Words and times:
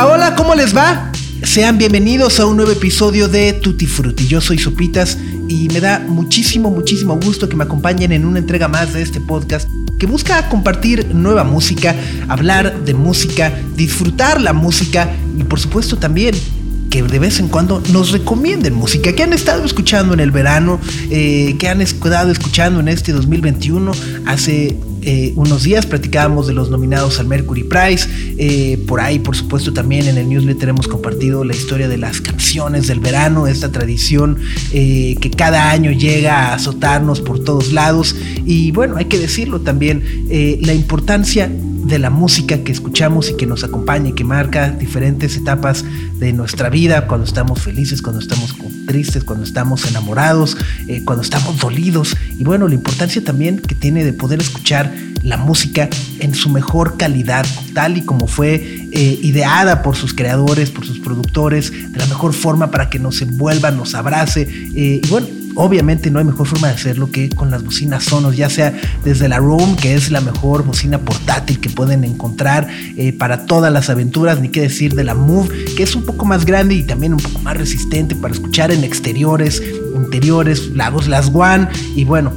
Hola, 0.00 0.36
¿cómo 0.36 0.54
les 0.54 0.76
va? 0.76 1.10
Sean 1.42 1.76
bienvenidos 1.76 2.38
a 2.38 2.46
un 2.46 2.56
nuevo 2.56 2.70
episodio 2.70 3.26
de 3.26 3.52
Tutti 3.52 3.84
Frutti. 3.86 4.28
Yo 4.28 4.40
soy 4.40 4.56
Sopitas 4.56 5.18
y 5.48 5.68
me 5.70 5.80
da 5.80 5.98
muchísimo, 5.98 6.70
muchísimo 6.70 7.18
gusto 7.18 7.48
que 7.48 7.56
me 7.56 7.64
acompañen 7.64 8.12
en 8.12 8.24
una 8.24 8.38
entrega 8.38 8.68
más 8.68 8.92
de 8.92 9.02
este 9.02 9.20
podcast 9.20 9.68
que 9.98 10.06
busca 10.06 10.48
compartir 10.48 11.12
nueva 11.12 11.42
música, 11.42 11.96
hablar 12.28 12.84
de 12.84 12.94
música, 12.94 13.52
disfrutar 13.74 14.40
la 14.40 14.52
música 14.52 15.10
y 15.36 15.42
por 15.42 15.58
supuesto 15.58 15.96
también 15.96 16.32
que 16.90 17.02
de 17.02 17.18
vez 17.18 17.40
en 17.40 17.48
cuando 17.48 17.82
nos 17.92 18.12
recomienden 18.12 18.74
música 18.74 19.12
que 19.12 19.24
han 19.24 19.32
estado 19.32 19.64
escuchando 19.64 20.14
en 20.14 20.20
el 20.20 20.30
verano, 20.30 20.80
eh, 21.10 21.56
que 21.58 21.68
han 21.68 21.80
estado 21.82 22.30
escuchando 22.30 22.78
en 22.78 22.88
este 22.88 23.12
2021. 23.12 23.90
Hace 24.26 24.78
eh, 25.02 25.32
unos 25.36 25.62
días 25.62 25.86
platicábamos 25.86 26.46
de 26.46 26.52
los 26.52 26.70
nominados 26.70 27.18
al 27.20 27.26
Mercury 27.26 27.64
Prize. 27.64 28.08
Eh, 28.38 28.78
por 28.86 29.00
ahí, 29.00 29.18
por 29.18 29.36
supuesto, 29.36 29.72
también 29.72 30.08
en 30.08 30.18
el 30.18 30.28
newsletter 30.28 30.70
hemos 30.70 30.88
compartido 30.88 31.44
la 31.44 31.54
historia 31.54 31.88
de 31.88 31.98
las 31.98 32.20
canciones 32.20 32.86
del 32.86 33.00
verano, 33.00 33.46
esta 33.46 33.70
tradición 33.70 34.38
que 34.70 35.30
cada 35.36 35.70
año 35.70 35.90
llega 35.92 36.48
a 36.50 36.54
azotarnos 36.54 37.20
por 37.20 37.42
todos 37.42 37.72
lados. 37.72 38.14
Y 38.44 38.70
bueno, 38.72 38.96
hay 38.96 39.06
que 39.06 39.18
decirlo 39.18 39.60
también, 39.60 40.26
la 40.60 40.74
importancia 40.74 41.50
de 41.88 41.98
la 41.98 42.10
música 42.10 42.58
que 42.58 42.70
escuchamos 42.70 43.30
y 43.30 43.36
que 43.36 43.46
nos 43.46 43.64
acompaña 43.64 44.10
y 44.10 44.12
que 44.12 44.24
marca 44.24 44.70
diferentes 44.70 45.36
etapas 45.36 45.84
de 46.18 46.32
nuestra 46.32 46.68
vida, 46.68 47.06
cuando 47.06 47.26
estamos 47.26 47.60
felices, 47.62 48.02
cuando 48.02 48.20
estamos 48.20 48.54
tristes, 48.86 49.24
cuando 49.24 49.44
estamos 49.44 49.86
enamorados, 49.86 50.56
eh, 50.86 51.02
cuando 51.04 51.22
estamos 51.22 51.58
dolidos. 51.58 52.16
Y 52.38 52.44
bueno, 52.44 52.68
la 52.68 52.74
importancia 52.74 53.24
también 53.24 53.58
que 53.58 53.74
tiene 53.74 54.04
de 54.04 54.12
poder 54.12 54.40
escuchar 54.40 54.94
la 55.22 55.36
música 55.36 55.88
en 56.20 56.34
su 56.34 56.50
mejor 56.50 56.96
calidad, 56.96 57.46
tal 57.72 57.96
y 57.96 58.02
como 58.02 58.26
fue 58.26 58.88
eh, 58.92 59.18
ideada 59.22 59.82
por 59.82 59.96
sus 59.96 60.14
creadores, 60.14 60.70
por 60.70 60.86
sus 60.86 61.00
productores, 61.00 61.72
de 61.72 61.98
la 61.98 62.06
mejor 62.06 62.34
forma 62.34 62.70
para 62.70 62.90
que 62.90 62.98
nos 62.98 63.22
envuelva, 63.22 63.70
nos 63.70 63.94
abrace. 63.94 64.42
Eh, 64.74 65.00
y 65.02 65.08
bueno, 65.08 65.26
obviamente 65.58 66.10
no 66.10 66.20
hay 66.20 66.24
mejor 66.24 66.46
forma 66.46 66.68
de 66.68 66.74
hacerlo 66.74 67.10
que 67.10 67.28
con 67.28 67.50
las 67.50 67.64
bocinas 67.64 68.04
Sonos, 68.04 68.36
ya 68.36 68.48
sea 68.48 68.72
desde 69.04 69.28
la 69.28 69.38
Room, 69.38 69.76
que 69.76 69.94
es 69.94 70.10
la 70.10 70.20
mejor 70.20 70.64
bocina 70.64 70.98
portátil 70.98 71.58
que 71.58 71.68
pueden 71.68 72.04
encontrar 72.04 72.68
eh, 72.96 73.12
para 73.12 73.44
todas 73.44 73.72
las 73.72 73.90
aventuras, 73.90 74.40
ni 74.40 74.50
qué 74.50 74.60
decir 74.60 74.94
de 74.94 75.02
la 75.02 75.14
Move, 75.14 75.48
que 75.76 75.82
es 75.82 75.96
un 75.96 76.04
poco 76.04 76.24
más 76.24 76.46
grande 76.46 76.76
y 76.76 76.84
también 76.84 77.12
un 77.12 77.18
poco 77.18 77.40
más 77.40 77.56
resistente 77.56 78.14
para 78.14 78.32
escuchar 78.32 78.70
en 78.70 78.84
exteriores, 78.84 79.60
interiores, 79.96 80.68
lagos, 80.68 81.08
las 81.08 81.28
One 81.34 81.68
y 81.96 82.04
bueno, 82.04 82.32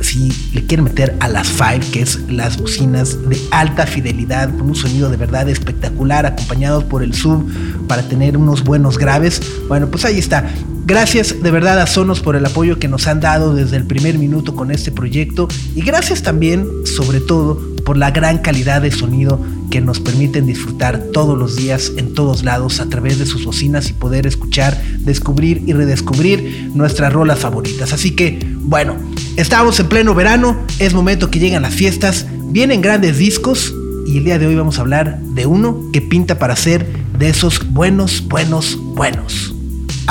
si 0.00 0.32
le 0.52 0.64
quieren 0.64 0.84
meter 0.84 1.16
a 1.18 1.28
las 1.28 1.48
Five, 1.48 1.80
que 1.92 2.02
es 2.02 2.20
las 2.28 2.58
bocinas 2.58 3.18
de 3.28 3.40
alta 3.50 3.86
fidelidad, 3.86 4.50
con 4.50 4.68
un 4.68 4.76
sonido 4.76 5.10
de 5.10 5.16
verdad 5.16 5.48
espectacular, 5.48 6.26
acompañados 6.26 6.84
por 6.84 7.02
el 7.02 7.12
sub 7.12 7.44
para 7.88 8.02
tener 8.02 8.36
unos 8.36 8.62
buenos 8.62 8.98
graves, 8.98 9.40
bueno, 9.68 9.88
pues 9.88 10.04
ahí 10.04 10.18
está. 10.18 10.48
Gracias 10.84 11.40
de 11.40 11.50
verdad 11.52 11.78
a 11.80 11.86
Sonos 11.86 12.20
por 12.20 12.34
el 12.34 12.44
apoyo 12.44 12.80
que 12.80 12.88
nos 12.88 13.06
han 13.06 13.20
dado 13.20 13.54
desde 13.54 13.76
el 13.76 13.86
primer 13.86 14.18
minuto 14.18 14.56
con 14.56 14.72
este 14.72 14.90
proyecto 14.90 15.46
y 15.76 15.82
gracias 15.82 16.22
también, 16.22 16.66
sobre 16.84 17.20
todo, 17.20 17.60
por 17.84 17.96
la 17.96 18.10
gran 18.10 18.38
calidad 18.38 18.82
de 18.82 18.90
sonido 18.90 19.40
que 19.70 19.80
nos 19.80 20.00
permiten 20.00 20.44
disfrutar 20.44 20.98
todos 21.12 21.38
los 21.38 21.54
días 21.54 21.92
en 21.96 22.14
todos 22.14 22.42
lados 22.42 22.80
a 22.80 22.88
través 22.88 23.20
de 23.20 23.26
sus 23.26 23.44
bocinas 23.44 23.90
y 23.90 23.92
poder 23.92 24.26
escuchar, 24.26 24.80
descubrir 24.98 25.62
y 25.66 25.72
redescubrir 25.72 26.70
nuestras 26.74 27.12
rolas 27.12 27.38
favoritas. 27.38 27.92
Así 27.92 28.16
que, 28.16 28.44
bueno, 28.62 28.96
estamos 29.36 29.78
en 29.78 29.88
pleno 29.88 30.14
verano, 30.14 30.58
es 30.80 30.94
momento 30.94 31.30
que 31.30 31.38
lleguen 31.38 31.62
las 31.62 31.74
fiestas, 31.74 32.26
vienen 32.46 32.82
grandes 32.82 33.18
discos 33.18 33.72
y 34.04 34.18
el 34.18 34.24
día 34.24 34.38
de 34.40 34.48
hoy 34.48 34.56
vamos 34.56 34.78
a 34.78 34.80
hablar 34.80 35.20
de 35.20 35.46
uno 35.46 35.80
que 35.92 36.02
pinta 36.02 36.40
para 36.40 36.56
ser 36.56 36.86
de 37.16 37.28
esos 37.28 37.72
buenos, 37.72 38.26
buenos, 38.26 38.76
buenos 38.80 39.51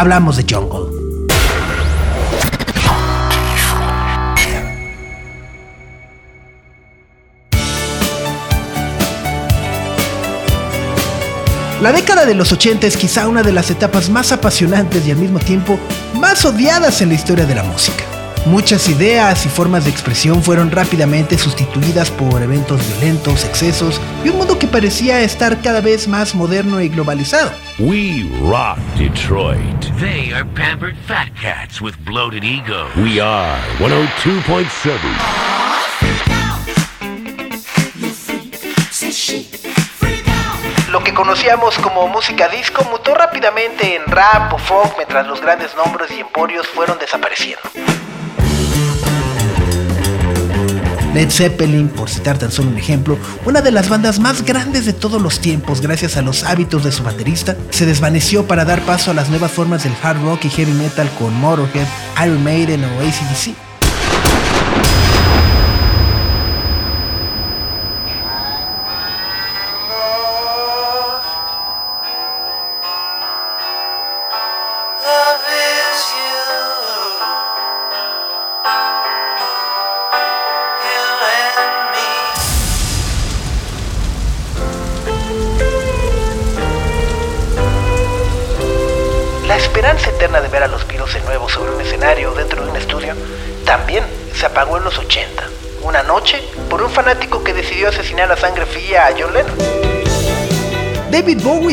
hablamos 0.01 0.35
de 0.35 0.45
Jungle. 0.51 0.99
La 11.81 11.91
década 11.91 12.25
de 12.25 12.33
los 12.33 12.51
80 12.51 12.87
es 12.87 12.97
quizá 12.97 13.27
una 13.27 13.43
de 13.43 13.51
las 13.51 13.69
etapas 13.69 14.09
más 14.09 14.31
apasionantes 14.31 15.05
y 15.07 15.11
al 15.11 15.17
mismo 15.17 15.39
tiempo 15.39 15.79
más 16.15 16.45
odiadas 16.45 17.01
en 17.01 17.09
la 17.09 17.15
historia 17.15 17.45
de 17.45 17.55
la 17.55 17.63
música. 17.63 18.20
Muchas 18.45 18.89
ideas 18.89 19.45
y 19.45 19.49
formas 19.49 19.85
de 19.85 19.91
expresión 19.91 20.41
fueron 20.41 20.71
rápidamente 20.71 21.37
sustituidas 21.37 22.09
por 22.09 22.41
eventos 22.41 22.81
violentos, 22.87 23.45
excesos 23.45 24.01
y 24.25 24.29
un 24.29 24.37
mundo 24.37 24.57
que 24.57 24.65
parecía 24.65 25.21
estar 25.21 25.61
cada 25.61 25.79
vez 25.79 26.07
más 26.07 26.33
moderno 26.33 26.81
y 26.81 26.89
globalizado. 26.89 27.51
We 27.77 28.27
rock 28.41 28.79
Detroit. 28.97 29.85
They 29.99 30.33
are 30.33 30.43
pampered 30.55 30.95
fat 31.07 31.29
cats 31.39 31.79
with 31.81 31.93
bloated 32.03 32.43
ego. 32.43 32.87
We 32.97 33.21
are 33.21 33.61
102.7. 33.77 35.51
Lo 40.89 41.03
que 41.03 41.13
conocíamos 41.13 41.77
como 41.77 42.07
música 42.07 42.47
disco 42.49 42.83
mutó 42.89 43.13
rápidamente 43.13 43.95
en 43.95 44.05
rap 44.07 44.51
o 44.51 44.57
folk 44.57 44.95
mientras 44.97 45.27
los 45.27 45.39
grandes 45.39 45.75
nombres 45.75 46.09
y 46.11 46.21
emporios 46.21 46.67
fueron 46.67 46.97
desapareciendo. 46.97 47.61
Led 51.13 51.29
Zeppelin, 51.29 51.89
por 51.89 52.09
citar 52.09 52.37
tan 52.37 52.51
solo 52.51 52.69
un 52.69 52.77
ejemplo, 52.77 53.17
una 53.45 53.61
de 53.61 53.71
las 53.71 53.89
bandas 53.89 54.19
más 54.19 54.45
grandes 54.45 54.85
de 54.85 54.93
todos 54.93 55.21
los 55.21 55.39
tiempos 55.39 55.81
gracias 55.81 56.15
a 56.15 56.21
los 56.21 56.43
hábitos 56.43 56.83
de 56.83 56.91
su 56.91 57.03
baterista, 57.03 57.57
se 57.69 57.85
desvaneció 57.85 58.47
para 58.47 58.63
dar 58.63 58.81
paso 58.81 59.11
a 59.11 59.13
las 59.13 59.29
nuevas 59.29 59.51
formas 59.51 59.83
del 59.83 59.93
hard 60.01 60.21
rock 60.23 60.45
y 60.45 60.49
heavy 60.49 60.71
metal 60.71 61.09
con 61.19 61.33
Motorhead, 61.33 61.87
Iron 62.23 62.43
Maiden 62.43 62.83
o 62.85 62.99
ACDC. 63.01 63.70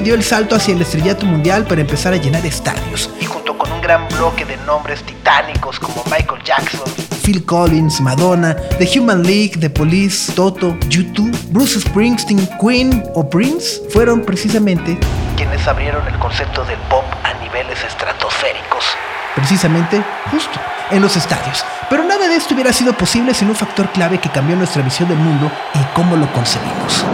Dio 0.08 0.14
el 0.14 0.24
salto 0.24 0.56
hacia 0.56 0.72
el 0.72 0.80
estrellato 0.80 1.26
mundial 1.26 1.66
para 1.66 1.82
empezar 1.82 2.14
a 2.14 2.16
llenar 2.16 2.46
estadios 2.46 3.10
y 3.20 3.26
junto 3.26 3.58
con 3.58 3.70
un 3.70 3.82
gran 3.82 4.08
bloque 4.08 4.46
de 4.46 4.56
nombres 4.64 5.02
titánicos 5.02 5.78
como 5.78 6.02
Michael 6.06 6.42
Jackson, 6.42 6.90
Phil 7.22 7.44
Collins, 7.44 8.00
Madonna, 8.00 8.56
The 8.78 8.88
Human 8.98 9.22
League, 9.22 9.58
The 9.60 9.68
Police, 9.68 10.32
Toto, 10.32 10.70
U2, 10.88 11.50
Bruce 11.50 11.78
Springsteen, 11.80 12.48
Queen 12.58 13.04
o 13.12 13.28
Prince 13.28 13.82
fueron 13.90 14.22
precisamente 14.22 14.96
quienes 15.36 15.68
abrieron 15.68 16.08
el 16.08 16.18
concepto 16.18 16.64
del 16.64 16.78
pop 16.88 17.04
a 17.24 17.34
niveles 17.44 17.84
estratosféricos. 17.84 18.86
Precisamente 19.34 20.02
justo 20.30 20.58
en 20.90 21.02
los 21.02 21.18
estadios. 21.18 21.66
Pero 21.90 22.02
nada 22.04 22.28
de 22.28 22.36
esto 22.36 22.54
hubiera 22.54 22.72
sido 22.72 22.94
posible 22.94 23.34
sin 23.34 23.50
un 23.50 23.56
factor 23.56 23.92
clave 23.92 24.16
que 24.18 24.30
cambió 24.30 24.56
nuestra 24.56 24.80
visión 24.80 25.06
del 25.10 25.18
mundo 25.18 25.52
y 25.74 25.94
cómo 25.94 26.16
lo 26.16 26.32
concebimos. 26.32 27.04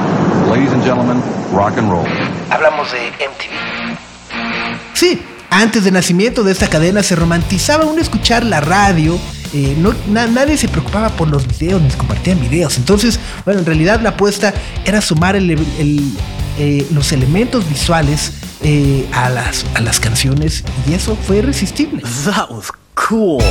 And 0.85 0.91
gentlemen, 0.91 1.23
rock 1.51 1.79
and 1.79 1.91
roll. 1.91 2.07
Hablamos 2.51 2.93
de 2.93 3.09
MTV. 3.09 3.97
Sí, 4.93 5.23
antes 5.49 5.85
del 5.85 5.95
nacimiento 5.95 6.45
de 6.45 6.53
esta 6.53 6.69
cadena 6.69 7.03
se 7.03 7.17
romantizaba 7.17 7.87
uno 7.87 8.03
escuchar 8.03 8.45
la 8.45 8.61
radio 8.61 9.19
eh, 9.55 9.77
no, 9.79 9.95
nadie 10.09 10.59
se 10.59 10.69
preocupaba 10.69 11.09
por 11.11 11.29
los 11.29 11.47
videos, 11.47 11.81
ni 11.81 11.89
compartían 11.91 12.39
videos. 12.39 12.77
Entonces, 12.77 13.19
bueno, 13.47 13.61
en 13.61 13.67
realidad 13.67 14.01
la 14.01 14.11
apuesta 14.11 14.53
era 14.85 15.01
sumar 15.01 15.37
el, 15.37 15.57
eh, 16.59 16.87
los 16.91 17.13
elementos 17.13 17.67
visuales 17.67 18.33
eh, 18.63 19.09
a, 19.13 19.31
las, 19.31 19.65
a 19.75 19.81
las 19.81 20.01
canciones 20.01 20.65
y 20.87 20.93
eso 20.93 21.17
fue 21.17 21.39
irresistible. 21.39 22.03
That 22.27 22.51
was 22.51 22.71
cool. 22.95 23.43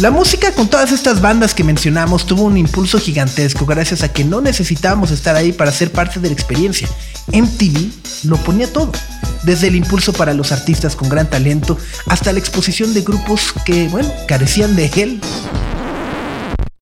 La 0.00 0.10
música 0.10 0.52
con 0.52 0.68
todas 0.68 0.90
estas 0.90 1.20
bandas 1.20 1.54
que 1.54 1.62
mencionamos 1.62 2.26
tuvo 2.26 2.42
un 2.42 2.56
impulso 2.56 2.98
gigantesco 2.98 3.66
gracias 3.66 4.02
a 4.02 4.12
que 4.12 4.24
no 4.24 4.40
necesitábamos 4.40 5.10
estar 5.10 5.36
ahí 5.36 5.52
para 5.52 5.70
ser 5.70 5.92
parte 5.92 6.18
de 6.18 6.28
la 6.28 6.34
experiencia. 6.34 6.88
MTV 7.32 8.24
lo 8.24 8.36
ponía 8.38 8.72
todo, 8.72 8.90
desde 9.44 9.68
el 9.68 9.76
impulso 9.76 10.12
para 10.12 10.34
los 10.34 10.50
artistas 10.50 10.96
con 10.96 11.08
gran 11.08 11.30
talento 11.30 11.78
hasta 12.06 12.32
la 12.32 12.38
exposición 12.38 12.94
de 12.94 13.02
grupos 13.02 13.54
que, 13.64 13.86
bueno, 13.88 14.10
carecían 14.26 14.74
de 14.74 14.90
él. 14.96 15.20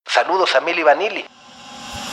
Saludos 0.06 0.50
a 0.54 0.60
Milli 0.60 0.82
Vanilli. 0.82 1.24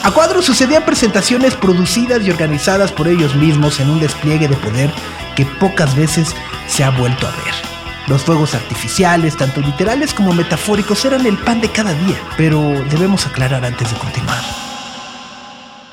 A 0.03 0.11
cuadro 0.11 0.41
sucedían 0.41 0.83
presentaciones 0.83 1.55
producidas 1.55 2.21
y 2.23 2.31
organizadas 2.31 2.91
por 2.91 3.07
ellos 3.07 3.35
mismos 3.35 3.79
en 3.79 3.89
un 3.89 3.99
despliegue 3.99 4.47
de 4.47 4.55
poder 4.57 4.91
que 5.35 5.45
pocas 5.45 5.95
veces 5.95 6.29
se 6.67 6.83
ha 6.83 6.89
vuelto 6.89 7.27
a 7.27 7.31
ver. 7.31 7.76
Los 8.07 8.23
fuegos 8.23 8.55
artificiales, 8.55 9.35
tanto 9.35 9.59
literales 9.59 10.13
como 10.13 10.31
metafóricos, 10.31 11.03
eran 11.03 11.25
el 11.25 11.37
pan 11.37 11.59
de 11.59 11.69
cada 11.69 11.93
día, 11.93 12.15
pero 12.37 12.61
debemos 12.89 13.25
aclarar 13.27 13.65
antes 13.65 13.91
de 13.91 13.97
continuar. 13.97 14.41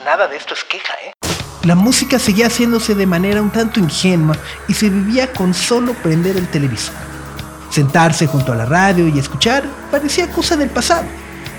Nada 0.04 0.28
de 0.28 0.36
esto 0.36 0.54
es 0.54 0.62
queja, 0.62 0.94
¿eh? 1.04 1.12
La 1.64 1.74
música 1.74 2.20
seguía 2.20 2.46
haciéndose 2.46 2.94
de 2.94 3.06
manera 3.06 3.42
un 3.42 3.50
tanto 3.50 3.80
ingenua 3.80 4.36
y 4.68 4.74
se 4.74 4.90
vivía 4.90 5.32
con 5.32 5.54
solo 5.54 5.92
prender 5.94 6.36
el 6.36 6.46
televisor. 6.46 6.94
Sentarse 7.70 8.28
junto 8.28 8.52
a 8.52 8.56
la 8.56 8.66
radio 8.66 9.08
y 9.08 9.18
escuchar 9.18 9.64
parecía 9.90 10.30
cosa 10.30 10.56
del 10.56 10.70
pasado. 10.70 11.06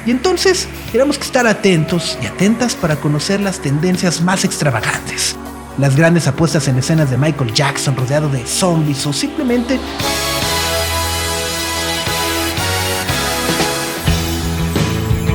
Y 0.06 0.12
entonces 0.12 0.69
teníamos 0.90 1.18
que 1.18 1.25
estar 1.25 1.46
atentos 1.48 2.18
y 2.22 2.28
atentas 2.28 2.75
para 2.75 2.96
conocer 2.96 3.42
las 3.42 3.60
tendencias 3.60 4.22
más 4.22 4.46
extravagantes. 4.46 5.36
Las 5.78 5.98
grandes 5.98 6.28
apuestas 6.28 6.69
en 6.69 6.78
escenas 6.78 7.10
de 7.12 7.18
Michael 7.18 7.54
Jackson 7.54 7.98
rodeado 7.98 8.30
de 8.30 8.46
zombies 8.46 9.06
o 9.06 9.12
simplemente 9.12 9.78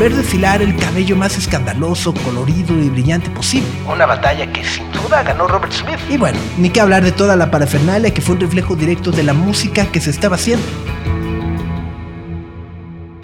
ver 0.01 0.17
desfilar 0.17 0.63
el 0.63 0.75
cabello 0.77 1.15
más 1.15 1.37
escandaloso, 1.37 2.15
colorido 2.15 2.73
y 2.75 2.89
brillante 2.89 3.29
posible. 3.29 3.69
Una 3.87 4.07
batalla 4.07 4.51
que 4.51 4.65
sin 4.65 4.91
duda 4.93 5.23
ganó 5.23 5.47
Robert 5.47 5.75
Smith. 5.75 5.99
Y 6.09 6.17
bueno, 6.17 6.39
ni 6.57 6.71
que 6.71 6.81
hablar 6.81 7.05
de 7.05 7.13
toda 7.13 7.37
la 7.37 7.51
parafernalia 7.51 8.15
que 8.15 8.23
fue 8.23 8.35
un 8.35 8.41
reflejo 8.41 8.75
directo 8.77 9.11
de 9.11 9.25
la 9.25 9.35
música 9.35 9.93
que 9.93 10.01
se 10.01 10.09
estaba 10.09 10.37
haciendo. 10.37 10.65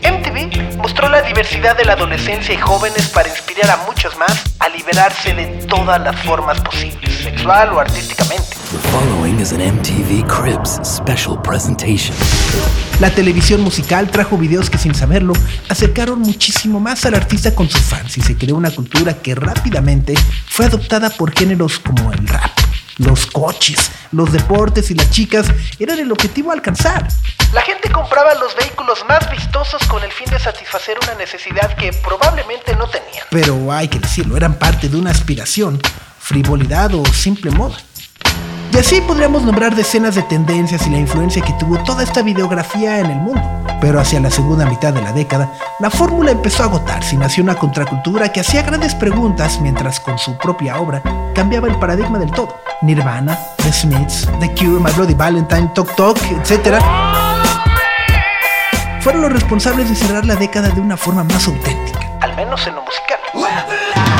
MTV 0.02 0.76
mostró 0.76 1.08
la 1.08 1.22
diversidad 1.22 1.78
de 1.78 1.86
la 1.86 1.94
adolescencia 1.94 2.54
y 2.54 2.58
jóvenes 2.58 3.08
para 3.08 3.30
inspirar 3.30 3.70
a 3.70 3.78
muchos 3.86 4.14
más 4.18 4.44
a 4.58 4.68
liberarse 4.68 5.32
de 5.32 5.46
todas 5.66 5.98
las 6.02 6.20
formas 6.26 6.60
posibles, 6.60 7.10
sexual 7.22 7.72
o 7.72 7.80
artísticamente. 7.80 8.55
The 8.72 8.78
following 8.88 9.38
is 9.38 9.52
an 9.52 9.60
MTV 9.60 10.26
Cribs 10.26 10.80
special 10.82 11.40
presentation. 11.40 12.16
La 12.98 13.10
televisión 13.10 13.60
musical 13.60 14.10
trajo 14.10 14.36
videos 14.36 14.70
que 14.70 14.76
sin 14.76 14.92
saberlo 14.92 15.34
acercaron 15.68 16.18
muchísimo 16.18 16.80
más 16.80 17.06
al 17.06 17.14
artista 17.14 17.54
con 17.54 17.70
sus 17.70 17.82
fans 17.82 18.18
y 18.18 18.22
se 18.22 18.36
creó 18.36 18.56
una 18.56 18.72
cultura 18.72 19.22
que 19.22 19.36
rápidamente 19.36 20.14
fue 20.48 20.66
adoptada 20.66 21.10
por 21.10 21.32
géneros 21.32 21.78
como 21.78 22.12
el 22.12 22.26
rap. 22.26 22.50
Los 22.98 23.26
coches, 23.26 23.92
los 24.10 24.32
deportes 24.32 24.90
y 24.90 24.94
las 24.94 25.10
chicas 25.12 25.46
eran 25.78 26.00
el 26.00 26.10
objetivo 26.10 26.50
a 26.50 26.54
alcanzar. 26.54 27.06
La 27.52 27.62
gente 27.62 27.88
compraba 27.92 28.34
los 28.34 28.56
vehículos 28.56 28.98
más 29.08 29.30
vistosos 29.30 29.80
con 29.86 30.02
el 30.02 30.10
fin 30.10 30.28
de 30.28 30.40
satisfacer 30.40 30.98
una 31.04 31.14
necesidad 31.14 31.76
que 31.76 31.92
probablemente 31.92 32.74
no 32.74 32.88
tenía. 32.88 33.22
Pero 33.30 33.72
hay 33.72 33.86
que 33.86 34.00
decirlo, 34.00 34.36
eran 34.36 34.58
parte 34.58 34.88
de 34.88 34.96
una 34.96 35.12
aspiración, 35.12 35.80
frivolidad 36.18 36.92
o 36.96 37.04
simple 37.04 37.52
moda. 37.52 37.76
Y 38.76 38.78
así 38.78 39.00
podríamos 39.00 39.42
nombrar 39.42 39.74
decenas 39.74 40.16
de 40.16 40.22
tendencias 40.24 40.86
y 40.86 40.90
la 40.90 40.98
influencia 40.98 41.40
que 41.40 41.54
tuvo 41.54 41.78
toda 41.78 42.02
esta 42.02 42.20
videografía 42.20 43.00
en 43.00 43.06
el 43.06 43.16
mundo. 43.16 43.40
Pero 43.80 43.98
hacia 43.98 44.20
la 44.20 44.30
segunda 44.30 44.66
mitad 44.66 44.92
de 44.92 45.00
la 45.00 45.14
década, 45.14 45.50
la 45.80 45.88
fórmula 45.88 46.30
empezó 46.30 46.62
a 46.62 46.66
agotarse 46.66 47.14
y 47.14 47.18
nació 47.18 47.42
una 47.42 47.54
contracultura 47.54 48.30
que 48.30 48.40
hacía 48.40 48.60
grandes 48.60 48.94
preguntas 48.94 49.58
mientras 49.62 49.98
con 49.98 50.18
su 50.18 50.36
propia 50.36 50.78
obra 50.78 51.02
cambiaba 51.34 51.68
el 51.68 51.78
paradigma 51.78 52.18
del 52.18 52.30
todo. 52.30 52.54
Nirvana, 52.82 53.38
The 53.56 53.72
Smiths, 53.72 54.28
The 54.40 54.52
Cure, 54.52 54.78
My 54.78 54.92
Bloody 54.92 55.14
Valentine, 55.14 55.70
Tok 55.74 55.96
Tok, 55.96 56.18
etc. 56.32 56.78
fueron 59.00 59.22
los 59.22 59.32
responsables 59.32 59.88
de 59.88 59.96
cerrar 59.96 60.26
la 60.26 60.36
década 60.36 60.68
de 60.68 60.82
una 60.82 60.98
forma 60.98 61.24
más 61.24 61.48
auténtica, 61.48 61.98
al 62.20 62.36
menos 62.36 62.66
en 62.66 62.74
lo 62.74 62.82
musical. 62.82 64.15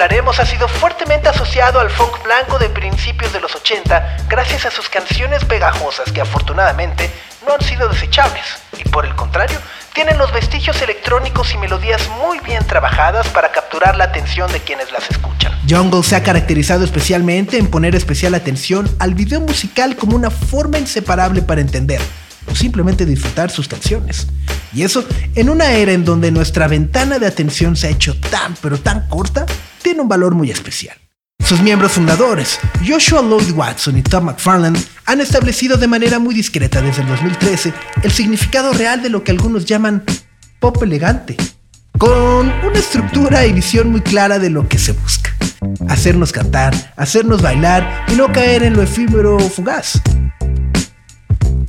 Hablaremos 0.00 0.40
ha 0.40 0.46
sido 0.46 0.66
fuertemente 0.66 1.28
asociado 1.28 1.78
al 1.78 1.90
funk 1.90 2.22
blanco 2.24 2.58
de 2.58 2.70
principios 2.70 3.34
de 3.34 3.40
los 3.40 3.54
80 3.54 4.28
gracias 4.30 4.64
a 4.64 4.70
sus 4.70 4.88
canciones 4.88 5.44
pegajosas 5.44 6.10
que 6.10 6.22
afortunadamente 6.22 7.10
no 7.46 7.52
han 7.52 7.60
sido 7.60 7.86
desechables 7.86 8.42
y 8.78 8.88
por 8.88 9.04
el 9.04 9.14
contrario 9.14 9.58
tienen 9.92 10.16
los 10.16 10.32
vestigios 10.32 10.80
electrónicos 10.80 11.52
y 11.52 11.58
melodías 11.58 12.08
muy 12.24 12.40
bien 12.40 12.66
trabajadas 12.66 13.28
para 13.28 13.52
capturar 13.52 13.94
la 13.98 14.04
atención 14.04 14.50
de 14.50 14.60
quienes 14.60 14.90
las 14.90 15.10
escuchan. 15.10 15.52
Jungle 15.68 16.02
se 16.02 16.16
ha 16.16 16.22
caracterizado 16.22 16.82
especialmente 16.82 17.58
en 17.58 17.70
poner 17.70 17.94
especial 17.94 18.34
atención 18.34 18.88
al 19.00 19.12
video 19.12 19.42
musical 19.42 19.96
como 19.96 20.16
una 20.16 20.30
forma 20.30 20.78
inseparable 20.78 21.42
para 21.42 21.60
entender 21.60 22.00
o 22.46 22.54
simplemente 22.54 23.06
disfrutar 23.06 23.50
sus 23.50 23.68
canciones. 23.68 24.26
Y 24.72 24.82
eso, 24.82 25.04
en 25.34 25.50
una 25.50 25.72
era 25.72 25.92
en 25.92 26.04
donde 26.04 26.30
nuestra 26.30 26.68
ventana 26.68 27.18
de 27.18 27.26
atención 27.26 27.76
se 27.76 27.88
ha 27.88 27.90
hecho 27.90 28.16
tan 28.16 28.54
pero 28.62 28.78
tan 28.78 29.08
corta, 29.08 29.46
tiene 29.82 30.00
un 30.00 30.08
valor 30.08 30.34
muy 30.34 30.50
especial. 30.50 30.96
Sus 31.44 31.62
miembros 31.62 31.92
fundadores, 31.92 32.60
Joshua 32.86 33.22
Lloyd 33.22 33.50
Watson 33.52 33.98
y 33.98 34.02
Tom 34.02 34.26
McFarland, 34.26 34.78
han 35.06 35.20
establecido 35.20 35.76
de 35.76 35.88
manera 35.88 36.18
muy 36.20 36.34
discreta 36.34 36.80
desde 36.80 37.02
el 37.02 37.08
2013 37.08 37.72
el 38.04 38.12
significado 38.12 38.72
real 38.72 39.02
de 39.02 39.10
lo 39.10 39.24
que 39.24 39.32
algunos 39.32 39.64
llaman 39.64 40.04
pop 40.60 40.80
elegante, 40.82 41.36
con 41.98 42.52
una 42.64 42.78
estructura 42.78 43.46
y 43.46 43.52
visión 43.52 43.90
muy 43.90 44.02
clara 44.02 44.38
de 44.38 44.50
lo 44.50 44.68
que 44.68 44.78
se 44.78 44.92
busca. 44.92 45.34
Hacernos 45.88 46.30
cantar, 46.32 46.92
hacernos 46.96 47.42
bailar 47.42 48.06
y 48.12 48.14
no 48.14 48.30
caer 48.30 48.62
en 48.62 48.74
lo 48.74 48.82
efímero 48.82 49.36
o 49.36 49.40
fugaz. 49.40 50.00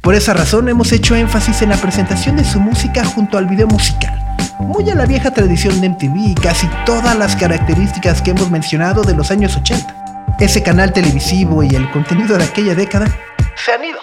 Por 0.02 0.16
esa 0.16 0.34
razón 0.34 0.68
hemos 0.68 0.92
hecho 0.94 1.16
énfasis 1.16 1.62
en 1.62 1.70
la 1.70 1.78
presentación 1.78 2.36
de 2.36 2.44
su 2.44 2.60
música 2.60 3.06
junto 3.06 3.38
al 3.38 3.46
video 3.46 3.68
musical, 3.68 4.20
muy 4.60 4.90
a 4.90 4.96
la 4.96 5.06
vieja 5.06 5.32
tradición 5.32 5.80
de 5.80 5.90
MTV 5.90 6.32
y 6.32 6.34
casi 6.34 6.68
todas 6.88 7.16
las 7.16 7.36
características 7.36 8.20
que 8.24 8.32
hemos 8.32 8.50
mencionado 8.50 9.04
de 9.04 9.14
los 9.14 9.30
años 9.30 9.56
80. 9.56 10.36
Ese 10.40 10.64
canal 10.64 10.92
televisivo 10.92 11.62
y 11.62 11.76
el 11.76 11.88
contenido 11.92 12.36
de 12.36 12.46
aquella 12.46 12.74
década 12.74 13.16
se 13.64 13.74
han 13.74 13.84
ido. 13.84 14.00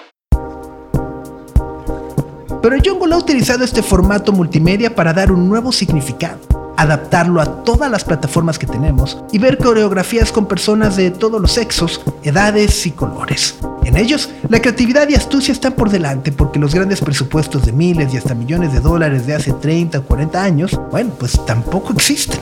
Pero 2.63 2.77
Jungle 2.85 3.15
ha 3.17 3.19
utilizado 3.19 3.65
este 3.65 3.83
formato 3.83 4.33
multimedia 4.33 4.95
para 4.95 5.13
dar 5.13 5.33
un 5.33 5.49
nuevo 5.49 5.73
significado, 5.73 6.39
adaptarlo 6.77 7.41
a 7.41 7.65
todas 7.65 7.91
las 7.91 8.05
plataformas 8.05 8.57
que 8.57 8.69
tenemos 8.69 9.19
y 9.33 9.39
ver 9.41 9.59
coreografías 9.59 10.31
con 10.31 10.47
personas 10.47 10.95
de 10.95 11.11
todos 11.11 11.41
los 11.41 11.51
sexos, 11.51 12.01
edades 12.23 12.87
y 12.87 12.93
colores. 12.93 13.57
En 13.89 13.97
ellos, 13.97 14.29
la 14.51 14.61
creatividad 14.61 15.09
y 15.09 15.15
astucia 15.15 15.51
están 15.51 15.73
por 15.73 15.89
delante 15.89 16.31
porque 16.31 16.59
los 16.59 16.75
grandes 16.75 17.01
presupuestos 17.01 17.65
de 17.65 17.73
miles 17.73 18.13
y 18.13 18.19
hasta 18.19 18.35
millones 18.35 18.75
de 18.75 18.81
dólares 18.81 19.27
de 19.27 19.35
hace 19.35 19.55
30 19.55 20.01
o 20.01 20.03
40 20.03 20.43
años, 20.43 20.79
bueno, 20.91 21.11
pues 21.19 21.41
tampoco 21.47 21.95
existen. 21.95 22.39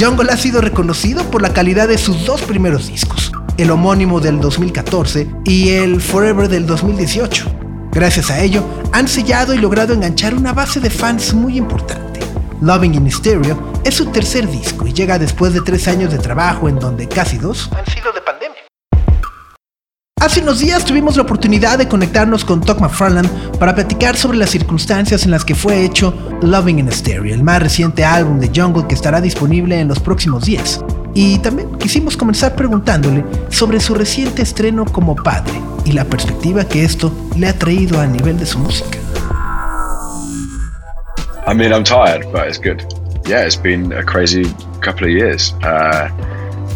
Jungle 0.00 0.30
ha 0.30 0.36
sido 0.36 0.60
reconocido 0.60 1.24
por 1.24 1.42
la 1.42 1.52
calidad 1.52 1.88
de 1.88 1.98
sus 1.98 2.24
dos 2.24 2.40
primeros 2.42 2.86
discos, 2.86 3.32
el 3.56 3.72
homónimo 3.72 4.20
del 4.20 4.38
2014 4.38 5.28
y 5.44 5.70
el 5.70 6.00
Forever 6.00 6.48
del 6.48 6.64
2018. 6.64 7.44
Gracias 7.90 8.30
a 8.30 8.40
ello, 8.44 8.62
han 8.92 9.08
sellado 9.08 9.54
y 9.54 9.58
logrado 9.58 9.92
enganchar 9.92 10.36
una 10.36 10.52
base 10.52 10.78
de 10.78 10.88
fans 10.88 11.34
muy 11.34 11.56
importante. 11.56 12.20
Loving 12.60 12.94
in 12.94 13.10
Stereo 13.10 13.72
es 13.82 13.96
su 13.96 14.06
tercer 14.06 14.48
disco 14.48 14.86
y 14.86 14.92
llega 14.92 15.18
después 15.18 15.52
de 15.52 15.62
tres 15.62 15.88
años 15.88 16.12
de 16.12 16.18
trabajo 16.18 16.68
en 16.68 16.78
donde 16.78 17.08
casi 17.08 17.38
dos 17.38 17.68
han 17.72 17.84
sido 17.86 18.12
de. 18.12 18.21
Hace 20.22 20.40
unos 20.40 20.60
días 20.60 20.84
tuvimos 20.84 21.16
la 21.16 21.22
oportunidad 21.22 21.78
de 21.78 21.88
conectarnos 21.88 22.44
con 22.44 22.60
Todd 22.60 22.78
McFarlane 22.78 23.28
para 23.58 23.74
platicar 23.74 24.16
sobre 24.16 24.38
las 24.38 24.50
circunstancias 24.50 25.24
en 25.24 25.32
las 25.32 25.44
que 25.44 25.56
fue 25.56 25.84
hecho 25.84 26.14
Loving 26.42 26.78
in 26.78 26.92
Stereo, 26.92 27.34
el 27.34 27.42
más 27.42 27.60
reciente 27.60 28.04
álbum 28.04 28.38
de 28.38 28.48
Jungle 28.54 28.86
que 28.86 28.94
estará 28.94 29.20
disponible 29.20 29.80
en 29.80 29.88
los 29.88 29.98
próximos 29.98 30.44
días. 30.44 30.80
Y 31.12 31.40
también 31.40 31.76
quisimos 31.76 32.16
comenzar 32.16 32.54
preguntándole 32.54 33.24
sobre 33.48 33.80
su 33.80 33.96
reciente 33.96 34.42
estreno 34.42 34.84
como 34.84 35.16
padre 35.16 35.60
y 35.84 35.90
la 35.90 36.04
perspectiva 36.04 36.68
que 36.68 36.84
esto 36.84 37.12
le 37.36 37.48
ha 37.48 37.58
traído 37.58 38.00
a 38.00 38.06
nivel 38.06 38.38
de 38.38 38.46
su 38.46 38.60
música. 38.60 39.00
I 41.48 41.52
mean, 41.52 41.72
I'm 41.72 41.82
tired, 41.82 42.30
but 42.30 42.46
it's 42.46 42.60
good. 42.60 42.80
Yeah, 43.26 43.44
it's 43.44 43.60
been 43.60 43.92
a 43.92 44.04
crazy 44.04 44.44
couple 44.82 45.04
of 45.04 45.10
years. 45.10 45.52
Uh, 45.64 46.08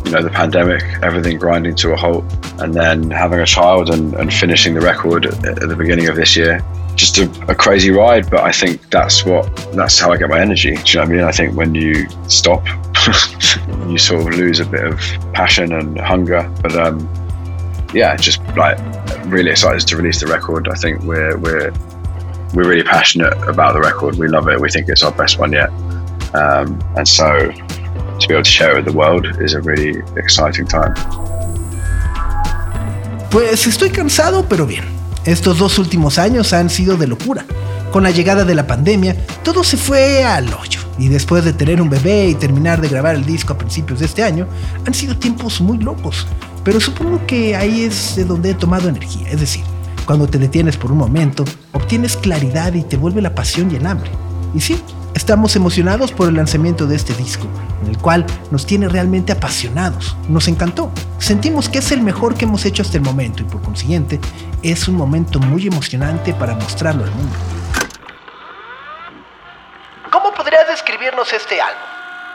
you 0.06 0.12
know, 0.12 0.22
the 0.22 0.30
pandemic, 0.30 0.82
everything 1.02 1.36
grinding 1.36 1.74
to 1.74 1.92
a 1.92 1.96
halt, 1.96 2.24
and 2.60 2.72
then 2.72 3.10
having 3.10 3.40
a 3.40 3.46
child 3.46 3.90
and, 3.90 4.14
and 4.14 4.32
finishing 4.32 4.74
the 4.74 4.80
record 4.80 5.26
at, 5.26 5.44
at, 5.44 5.68
the 5.68 5.74
beginning 5.74 6.08
of 6.08 6.14
this 6.14 6.36
year. 6.36 6.64
Just 6.94 7.18
a, 7.18 7.24
a, 7.48 7.54
crazy 7.54 7.90
ride, 7.90 8.30
but 8.30 8.40
I 8.40 8.52
think 8.52 8.88
that's 8.90 9.26
what 9.26 9.44
that's 9.74 9.98
how 9.98 10.12
I 10.12 10.16
get 10.16 10.30
my 10.30 10.40
energy. 10.40 10.76
Do 10.76 10.78
you 10.78 10.94
know 10.94 11.00
what 11.00 11.08
I 11.08 11.12
mean? 11.12 11.24
I 11.24 11.32
think 11.32 11.56
when 11.56 11.74
you 11.74 12.06
stop, 12.28 12.64
you 13.88 13.98
sort 13.98 14.22
of 14.22 14.28
lose 14.28 14.60
a 14.60 14.64
bit 14.64 14.84
of 14.84 14.98
passion 15.34 15.72
and 15.72 15.98
hunger. 16.00 16.48
But 16.62 16.76
um, 16.76 17.06
yeah, 17.92 18.16
just 18.16 18.40
like 18.56 18.78
really 19.26 19.50
excited 19.50 19.86
to 19.88 19.96
release 19.96 20.20
the 20.20 20.26
record. 20.28 20.68
I 20.68 20.74
think 20.74 21.02
we're 21.02 21.36
we're 21.36 21.72
we're 22.54 22.68
really 22.68 22.84
passionate 22.84 23.34
about 23.48 23.74
the 23.74 23.80
record. 23.80 24.16
We 24.16 24.28
love 24.28 24.48
it. 24.48 24.58
We 24.60 24.70
think 24.70 24.88
it's 24.88 25.02
our 25.02 25.12
best 25.12 25.38
one 25.38 25.52
yet. 25.52 25.68
Um, 26.34 26.80
and 26.96 27.06
so 27.06 27.50
to 28.20 28.28
be 28.28 28.34
able 28.34 28.42
to 28.42 28.50
share 28.50 28.72
it 28.72 28.84
with 28.84 28.92
the 28.92 28.96
world 28.96 29.26
is 29.40 29.54
a 29.54 29.60
really 29.60 30.02
exciting 30.16 30.66
time. 30.66 30.94
Pues 33.30 33.66
estoy 33.66 33.90
cansado, 33.90 34.46
pero 34.48 34.66
bien. 34.66 34.84
Estos 35.24 35.58
dos 35.58 35.78
últimos 35.78 36.18
años 36.18 36.52
han 36.52 36.70
sido 36.70 36.96
de 36.96 37.06
locura. 37.06 37.44
Con 37.92 38.02
la 38.02 38.10
llegada 38.10 38.44
de 38.44 38.54
la 38.54 38.66
pandemia, 38.66 39.16
todo 39.42 39.64
se 39.64 39.76
fue 39.76 40.24
al 40.24 40.52
hoyo. 40.54 40.80
Y 40.98 41.08
después 41.08 41.44
de 41.44 41.52
tener 41.52 41.82
un 41.82 41.90
bebé 41.90 42.28
y 42.28 42.34
terminar 42.34 42.80
de 42.80 42.88
grabar 42.88 43.14
el 43.14 43.26
disco 43.26 43.52
a 43.52 43.58
principios 43.58 44.00
de 44.00 44.06
este 44.06 44.22
año, 44.22 44.46
han 44.86 44.94
sido 44.94 45.16
tiempos 45.18 45.60
muy 45.60 45.78
locos. 45.78 46.26
Pero 46.64 46.80
supongo 46.80 47.26
que 47.26 47.54
ahí 47.54 47.82
es 47.82 48.16
de 48.16 48.24
donde 48.24 48.50
he 48.50 48.54
tomado 48.54 48.88
energía. 48.88 49.28
Es 49.30 49.40
decir, 49.40 49.64
cuando 50.06 50.26
te 50.26 50.38
detienes 50.38 50.76
por 50.76 50.92
un 50.92 50.98
momento, 50.98 51.44
obtienes 51.72 52.16
claridad 52.16 52.72
y 52.74 52.82
te 52.82 52.96
vuelve 52.96 53.20
la 53.20 53.34
pasión 53.34 53.70
y 53.70 53.76
el 53.76 53.86
hambre. 53.86 54.10
Y 54.54 54.60
sí, 54.60 54.80
Estamos 55.16 55.56
emocionados 55.56 56.12
por 56.12 56.28
el 56.28 56.34
lanzamiento 56.34 56.86
de 56.86 56.94
este 56.94 57.14
disco, 57.14 57.48
en 57.82 57.88
el 57.88 57.96
cual 57.96 58.26
nos 58.50 58.66
tiene 58.66 58.86
realmente 58.86 59.32
apasionados. 59.32 60.14
Nos 60.28 60.46
encantó. 60.46 60.92
Sentimos 61.18 61.70
que 61.70 61.78
es 61.78 61.90
el 61.90 62.02
mejor 62.02 62.34
que 62.34 62.44
hemos 62.44 62.66
hecho 62.66 62.82
hasta 62.82 62.98
el 62.98 63.02
momento 63.02 63.40
y 63.40 63.46
por 63.46 63.62
consiguiente 63.62 64.20
es 64.62 64.88
un 64.88 64.94
momento 64.94 65.40
muy 65.40 65.66
emocionante 65.66 66.34
para 66.34 66.54
mostrarlo 66.54 67.04
al 67.04 67.10
mundo. 67.12 67.34
¿Cómo 70.10 70.34
podrías 70.34 70.68
describirnos 70.68 71.32
este 71.32 71.62
álbum? 71.62 71.80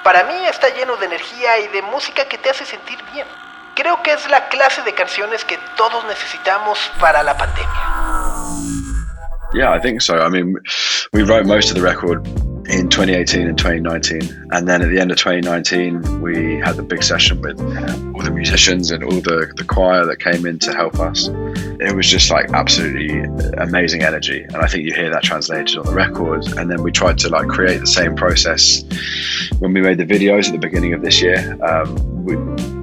Para 0.03 0.23
mí 0.23 0.33
está 0.49 0.67
lleno 0.75 0.97
de 0.97 1.05
energía 1.05 1.59
y 1.59 1.67
de 1.67 1.83
música 1.83 2.25
que 2.25 2.39
te 2.39 2.49
hace 2.49 2.65
sentir 2.65 2.97
bien. 3.13 3.27
Creo 3.75 4.01
que 4.01 4.11
es 4.11 4.27
la 4.27 4.49
clase 4.49 4.81
de 4.81 4.93
canciones 4.95 5.45
que 5.45 5.59
todos 5.77 6.03
necesitamos 6.05 6.79
para 6.99 7.21
la 7.21 7.37
pandemia. 7.37 7.69
Yeah, 9.53 9.71
I 9.71 9.79
think 9.79 10.01
so. 10.01 10.15
I 10.15 10.29
mean, 10.29 10.55
we 11.13 11.21
wrote 11.21 11.45
most 11.45 11.69
of 11.69 11.75
the 11.75 11.83
record 11.83 12.25
in 12.71 12.87
2018 12.89 13.47
and 13.47 13.57
2019. 13.57 14.47
And 14.51 14.67
then 14.67 14.81
at 14.81 14.89
the 14.89 14.99
end 14.99 15.11
of 15.11 15.17
2019, 15.17 16.21
we 16.21 16.57
had 16.57 16.77
the 16.77 16.83
big 16.83 17.03
session 17.03 17.41
with 17.41 17.59
all 18.15 18.21
the 18.23 18.31
musicians 18.31 18.91
and 18.91 19.03
all 19.03 19.19
the, 19.21 19.51
the 19.57 19.63
choir 19.65 20.05
that 20.05 20.19
came 20.19 20.45
in 20.45 20.57
to 20.59 20.73
help 20.73 20.99
us. 20.99 21.27
It 21.27 21.95
was 21.95 22.07
just 22.07 22.31
like 22.31 22.49
absolutely 22.51 23.23
amazing 23.57 24.03
energy. 24.03 24.43
And 24.43 24.57
I 24.57 24.67
think 24.67 24.85
you 24.85 24.93
hear 24.93 25.09
that 25.09 25.23
translated 25.23 25.77
on 25.77 25.85
the 25.85 25.93
record. 25.93 26.47
And 26.57 26.71
then 26.71 26.81
we 26.81 26.91
tried 26.91 27.17
to 27.19 27.29
like 27.29 27.47
create 27.47 27.79
the 27.79 27.87
same 27.87 28.15
process 28.15 28.83
when 29.59 29.73
we 29.73 29.81
made 29.81 29.97
the 29.97 30.05
videos 30.05 30.47
at 30.47 30.53
the 30.53 30.59
beginning 30.59 30.93
of 30.93 31.01
this 31.01 31.21
year. 31.21 31.57
Um, 31.63 32.23
we, 32.23 32.35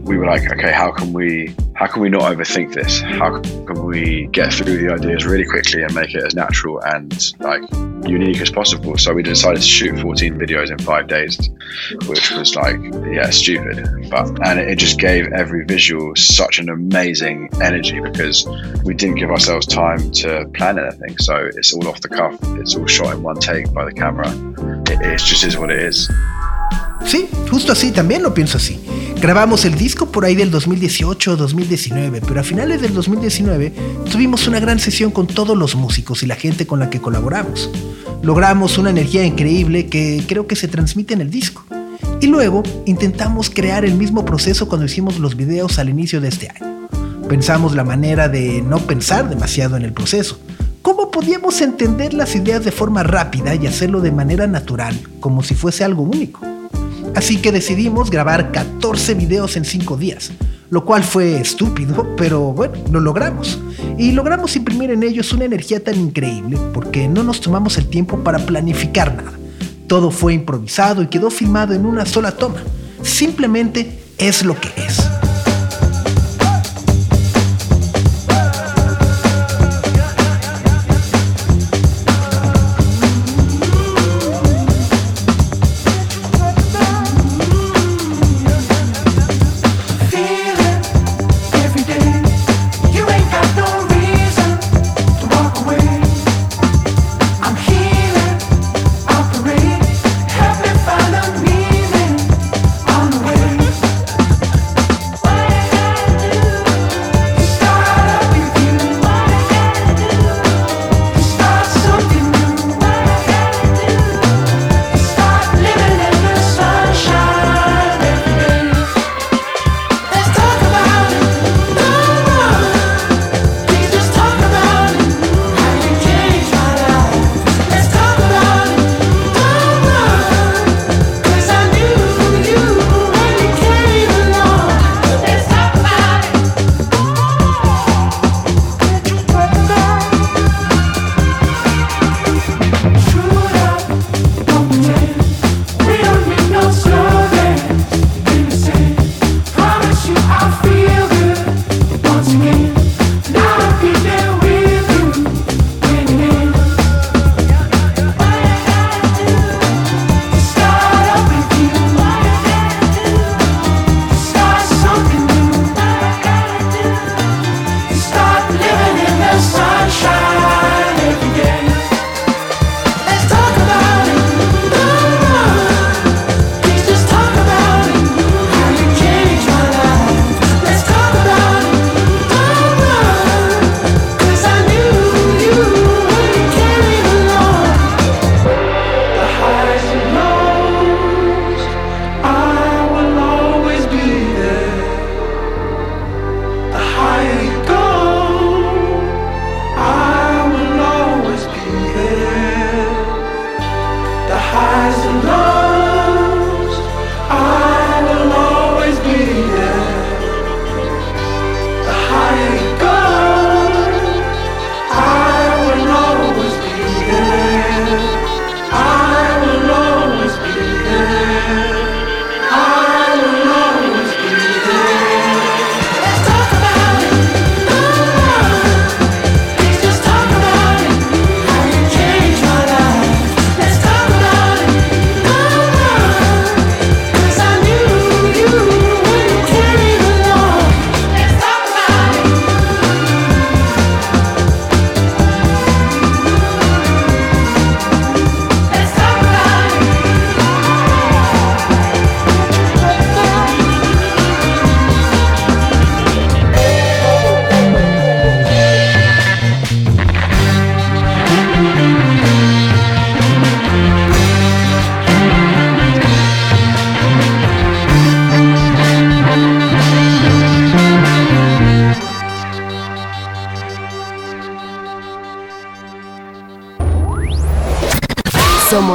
we 0.09 0.17
were 0.17 0.25
like, 0.25 0.51
okay, 0.51 0.73
how 0.73 0.91
can 0.91 1.13
we 1.13 1.55
how 1.75 1.87
can 1.87 2.03
we 2.03 2.09
not 2.09 2.23
overthink 2.23 2.75
this? 2.75 3.01
How 3.03 3.41
can 3.41 3.85
we 3.85 4.27
get 4.33 4.53
through 4.53 4.79
the 4.79 4.93
ideas 4.93 5.25
really 5.25 5.45
quickly 5.45 5.83
and 5.83 5.95
make 5.95 6.13
it 6.13 6.25
as 6.25 6.35
natural 6.35 6.81
and 6.83 7.33
like 7.39 7.63
unique 8.09 8.41
as 8.41 8.51
possible? 8.51 8.97
So 8.99 9.13
we 9.13 9.23
decided 9.23 9.61
to 9.61 9.69
shoot 9.69 10.01
14 10.01 10.35
videos 10.35 10.73
in 10.73 10.79
five 10.79 11.07
days, 11.07 11.51
which 12.07 12.33
was 12.33 12.57
like, 12.57 12.77
yeah, 13.13 13.31
stupid. 13.31 14.09
But 14.11 14.27
and 14.49 14.59
it 14.59 14.77
just 14.79 14.99
gave 14.99 15.31
every 15.33 15.65
visual 15.67 16.17
such 16.17 16.59
an 16.59 16.71
amazing 16.71 17.51
energy 17.63 18.01
because 18.01 18.45
we 18.83 18.95
didn't 18.95 19.17
give 19.17 19.31
ourselves 19.31 19.67
time 19.67 20.11
to 20.13 20.47
plan 20.55 20.79
anything. 20.79 21.17
So 21.19 21.37
it's 21.55 21.75
all 21.75 21.87
off 21.87 22.01
the 22.01 22.09
cuff. 22.09 22.37
It's 22.59 22.75
all 22.75 22.87
shot 22.87 23.15
in 23.15 23.23
one 23.23 23.37
take 23.37 23.73
by 23.73 23.85
the 23.85 23.93
camera. 23.93 24.29
It, 24.91 25.01
it 25.01 25.19
just 25.19 25.45
is 25.45 25.59
what 25.59 25.71
it 25.71 25.81
is. 25.81 26.11
Sí, 27.05 27.29
justo 27.51 27.73
así, 27.73 27.91
también 27.93 28.23
lo 28.23 28.35
pienso 28.35 28.59
así. 28.59 28.81
Grabamos 29.21 29.65
el 29.65 29.75
disco 29.77 30.07
por 30.07 30.25
ahí 30.25 30.37
del 30.37 30.51
2018 30.51 31.37
2019, 31.37 32.21
pero 32.21 32.41
a 32.41 32.45
finales 32.45 32.81
del 32.81 32.95
2019 32.95 33.73
tuvimos 34.11 34.47
una 34.47 34.61
gran 34.61 34.79
sesión 34.79 35.11
con 35.11 35.27
todos 35.27 35.57
los 35.57 35.75
músicos 35.75 36.23
y 36.23 36.27
la 36.27 36.37
gente 36.37 36.67
con 36.67 36.79
la 36.79 36.89
que 36.89 37.01
colaboramos. 37.01 37.71
Logramos 38.23 38.79
una 38.79 38.91
energía 38.91 39.25
increíble 39.25 39.87
que 39.87 40.23
creo 40.29 40.47
que 40.47 40.55
se 40.55 40.69
transmite 40.69 41.15
en 41.15 41.21
el 41.21 41.31
disco. 41.31 41.65
Y 42.21 42.27
luego 42.27 42.63
intentamos 42.85 43.51
crear 43.51 43.85
el 43.85 43.95
mismo 43.95 44.25
proceso 44.25 44.69
cuando 44.69 44.87
hicimos 44.87 45.19
los 45.19 45.37
videos 45.37 45.79
al 45.79 45.89
inicio 45.89 46.21
de 46.21 46.29
este 46.29 46.51
año. 46.51 46.89
Pensamos 47.29 47.75
la 47.75 47.85
manera 47.85 48.29
de 48.29 48.63
no 48.63 48.79
pensar 48.79 49.29
demasiado 49.29 49.77
en 49.77 49.85
el 49.85 49.93
proceso. 49.93 50.41
¿Cómo 50.83 51.11
podíamos 51.11 51.61
entender 51.61 52.15
las 52.15 52.35
ideas 52.35 52.65
de 52.65 52.73
forma 52.73 53.03
rápida 53.03 53.55
y 53.55 53.67
hacerlo 53.67 54.01
de 54.01 54.13
manera 54.13 54.47
natural, 54.47 54.99
como 55.21 55.43
si 55.43 55.55
fuese 55.55 55.85
algo 55.85 56.03
único? 56.03 56.58
Así 57.15 57.39
que 57.39 57.53
decidimos 57.53 58.11
grabar 58.11 58.53
14 58.53 59.15
videos 59.15 59.57
en 59.57 59.65
5 59.65 59.97
días, 59.97 60.31
lo 60.71 60.85
cual 60.85 61.03
fue 61.03 61.41
estúpido, 61.41 62.15
pero 62.17 62.53
bueno, 62.53 62.75
lo 62.91 63.01
logramos. 63.01 63.59
Y 63.97 64.13
logramos 64.13 64.55
imprimir 64.57 64.91
en 64.91 65.03
ellos 65.03 65.33
una 65.33 65.45
energía 65.45 65.83
tan 65.83 65.97
increíble 65.97 66.59
porque 66.73 67.09
no 67.09 67.23
nos 67.23 67.41
tomamos 67.41 67.77
el 67.79 67.87
tiempo 67.87 68.19
para 68.23 68.39
planificar 68.39 69.15
nada. 69.17 69.33
Todo 69.87 70.11
fue 70.11 70.35
improvisado 70.35 71.03
y 71.03 71.07
quedó 71.07 71.31
filmado 71.31 71.75
en 71.75 71.87
una 71.87 72.05
sola 72.07 72.33
toma. 72.33 72.63
Simplemente 73.03 73.99
es 74.19 74.45
lo 74.45 74.59
que 74.61 74.69
es. 74.77 75.03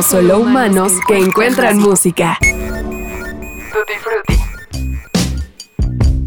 Somos 0.03 0.25
solo 0.25 0.39
humanos 0.39 0.91
que 1.07 1.17
encuentran 1.17 1.77
música. 1.77 2.37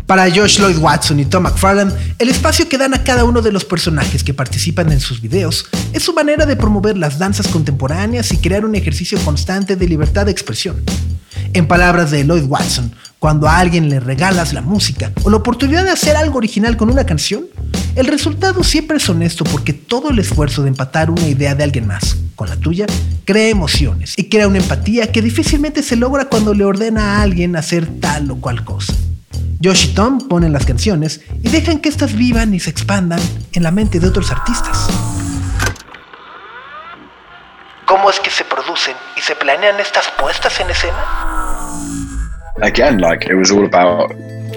Para 0.06 0.30
Josh 0.30 0.60
Lloyd 0.60 0.78
Watson 0.78 1.20
y 1.20 1.24
Tom 1.24 1.42
McFarlane, 1.42 1.92
el 2.18 2.28
espacio 2.28 2.68
que 2.68 2.78
dan 2.78 2.94
a 2.94 3.02
cada 3.02 3.24
uno 3.24 3.42
de 3.42 3.52
los 3.52 3.64
personajes 3.64 4.22
que 4.24 4.32
participan 4.32 4.92
en 4.92 5.00
sus 5.00 5.20
videos 5.20 5.66
es 5.92 6.02
su 6.02 6.14
manera 6.14 6.46
de 6.46 6.56
promover 6.56 6.96
las 6.96 7.18
danzas 7.18 7.48
contemporáneas 7.48 8.32
y 8.32 8.38
crear 8.38 8.64
un 8.64 8.74
ejercicio 8.74 9.18
constante 9.24 9.76
de 9.76 9.86
libertad 9.86 10.26
de 10.26 10.32
expresión. 10.32 10.82
En 11.52 11.66
palabras 11.66 12.10
de 12.10 12.24
Lloyd 12.24 12.44
Watson, 12.44 12.94
cuando 13.18 13.48
a 13.48 13.58
alguien 13.58 13.90
le 13.90 14.00
regalas 14.00 14.52
la 14.52 14.62
música 14.62 15.12
o 15.22 15.30
la 15.30 15.36
oportunidad 15.36 15.84
de 15.84 15.90
hacer 15.90 16.16
algo 16.16 16.38
original 16.38 16.76
con 16.76 16.88
una 16.88 17.04
canción, 17.04 17.46
el 17.94 18.06
resultado 18.06 18.62
siempre 18.62 18.98
es 18.98 19.08
honesto 19.08 19.44
porque 19.44 19.72
todo 19.72 20.10
el 20.10 20.18
esfuerzo 20.18 20.62
de 20.62 20.68
empatar 20.68 21.10
una 21.10 21.28
idea 21.28 21.54
de 21.54 21.64
alguien 21.64 21.86
más 21.86 22.16
con 22.36 22.48
la 22.48 22.56
tuya 22.56 22.86
crea 23.24 23.48
emociones 23.48 24.14
y 24.16 24.28
crea 24.28 24.46
una 24.46 24.58
empatía 24.58 25.10
que 25.10 25.22
difícilmente 25.22 25.82
se 25.82 25.96
logra 25.96 26.26
cuando 26.26 26.54
le 26.54 26.64
ordena 26.64 27.16
a 27.16 27.22
alguien 27.22 27.56
hacer 27.56 27.86
tal 28.00 28.30
o 28.30 28.36
cual 28.36 28.64
cosa. 28.64 28.92
Josh 29.62 29.86
y 29.86 29.94
Tom 29.94 30.28
ponen 30.28 30.52
las 30.52 30.66
canciones 30.66 31.22
y 31.42 31.48
dejan 31.48 31.80
que 31.80 31.88
éstas 31.88 32.14
vivan 32.14 32.54
y 32.54 32.60
se 32.60 32.70
expandan 32.70 33.20
en 33.52 33.62
la 33.62 33.70
mente 33.70 33.98
de 33.98 34.06
otros 34.06 34.30
artistas. 34.30 34.88
¿Cómo 37.86 38.10
es 38.10 38.20
que 38.20 38.30
se 38.30 38.44
producen 38.44 38.94
y 39.16 39.20
se 39.20 39.34
planean 39.34 39.80
estas 39.80 40.08
puestas 40.18 40.60
en 40.60 40.70
escena? 40.70 41.04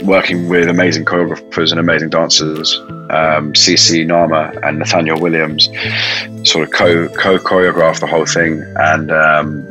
Working 0.04 0.50
with 0.50 0.68
amazing 0.68 1.06
choreographers 1.06 1.72
and 1.72 1.80
amazing 1.80 2.10
dancers. 2.10 2.78
Um, 3.12 3.54
CC 3.54 4.06
Nama 4.06 4.54
and 4.64 4.80
Nathaniel 4.80 5.20
Williams 5.20 5.68
sort 6.44 6.68
of 6.68 6.74
co 6.74 7.08
co 7.10 7.38
choreographed 7.40 8.00
the 8.00 8.08
whole 8.08 8.26
thing, 8.26 8.64
and 8.78 9.12
um, 9.12 9.66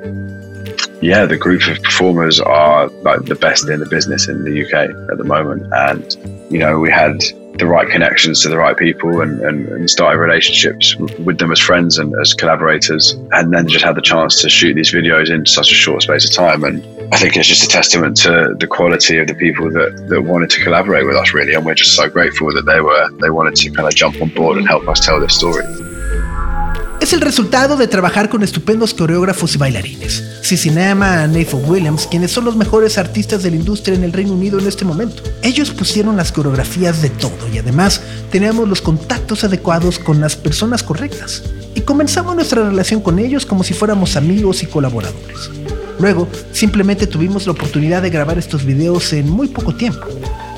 yeah, 1.01 1.27
the 1.27 1.37
group 1.37 1.67
of 1.69 1.81
performers 1.83 2.41
are 2.41 2.89
like 3.03 3.25
the 3.25 3.37
best 3.37 3.69
in 3.69 3.81
the 3.81 3.87
business 3.87 4.29
in 4.29 4.45
the 4.45 4.65
UK 4.65 4.91
at 5.11 5.19
the 5.19 5.25
moment. 5.25 5.67
And, 5.73 6.53
you 6.53 6.59
know, 6.59 6.79
we 6.81 6.91
had 6.91 7.21
the 7.59 7.67
right 7.67 7.89
connections 7.89 8.43
to 8.43 8.49
the 8.49 8.57
right 8.57 8.77
people 8.77 9.21
and, 9.21 9.41
and, 9.41 9.69
and 9.69 9.91
started 9.91 10.19
relationships 10.19 10.97
with 10.97 11.39
them 11.39 11.53
as 11.53 11.61
friends 11.61 11.99
and 11.99 12.15
as 12.21 12.35
collaborators. 12.35 13.13
And 13.33 13.53
then 13.53 13.69
just 13.69 13.85
had 13.85 13.95
the 13.95 14.03
chance 14.03 14.43
to 14.43 14.49
shoot 14.49 14.75
these 14.75 14.93
videos 14.93 15.31
in 15.31 15.47
such 15.47 15.71
a 15.71 15.75
short 15.75 16.03
space 16.03 16.25
of 16.25 16.33
time. 16.33 16.65
And 16.65 16.83
I 17.11 17.17
think 17.17 17.37
it's 17.37 17.49
just 17.49 17.65
a 17.65 17.69
testament 17.69 18.17
to 18.19 18.55
the 18.59 18.67
quality 18.67 19.19
of 19.19 19.27
the 19.27 19.35
people 19.35 19.71
that, 19.71 20.09
that 20.09 20.23
wanted 20.23 20.51
to 20.51 20.63
collaborate 20.63 21.07
with 21.07 21.17
us, 21.17 21.33
really. 21.33 21.55
And 21.55 21.65
we're 21.65 21.75
just 21.75 21.97
so 21.97 22.09
grateful 22.09 22.53
that 22.55 22.67
they 22.67 22.81
were, 22.81 23.11
they 23.21 23.31
wanted 23.31 23.57
to 23.57 23.71
kind 23.71 23.89
of 23.89 23.95
jump 23.95 24.21
on 24.21 24.29
board 24.29 24.59
and 24.59 24.69
help 24.69 24.89
us 24.89 25.01
tell 25.01 25.19
this 25.21 25.35
story. 25.35 25.65
es 27.09 27.15
el 27.15 27.23
resultado 27.23 27.79
de 27.79 27.89
trabajar 27.89 28.29
con 28.29 28.43
estupendos 28.43 28.93
coreógrafos 28.93 29.55
y 29.55 29.59
bailarines. 29.59 30.23
Cicinema 30.43 31.27
Nathan 31.27 31.63
Williams, 31.65 32.07
quienes 32.07 32.31
son 32.33 32.45
los 32.45 32.55
mejores 32.55 32.99
artistas 32.99 33.43
de 33.43 33.51
la 33.51 33.57
industria 33.57 33.97
en 33.97 34.05
el 34.05 34.13
Reino 34.13 34.35
Unido 34.35 34.59
en 34.59 34.67
este 34.67 34.85
momento. 34.85 35.23
Ellos 35.43 35.71
pusieron 35.71 36.19
las 36.19 36.33
coreografías 36.33 37.01
de 37.01 37.09
todo 37.09 37.49
y 37.51 37.57
además 37.57 38.03
teníamos 38.31 38.69
los 38.69 38.83
contactos 38.83 39.43
adecuados 39.43 39.99
con 39.99 40.21
las 40.21 40.37
personas 40.37 40.83
correctas. 40.83 41.45
Y 41.75 41.81
comenzamos 41.81 42.35
nuestra 42.35 42.69
relación 42.69 43.01
con 43.01 43.19
ellos 43.19 43.47
como 43.47 43.65
si 43.65 43.73
fuéramos 43.73 44.17
amigos 44.17 44.63
y 44.63 44.67
colaboradores. 44.67 45.51
Luego, 45.99 46.29
simplemente 46.53 47.07
tuvimos 47.07 47.47
la 47.47 47.53
oportunidad 47.53 48.03
de 48.03 48.11
grabar 48.11 48.39
estos 48.39 48.65
videos 48.65 49.13
en 49.13 49.29
muy 49.29 49.49
poco 49.49 49.75
tiempo. 49.75 50.07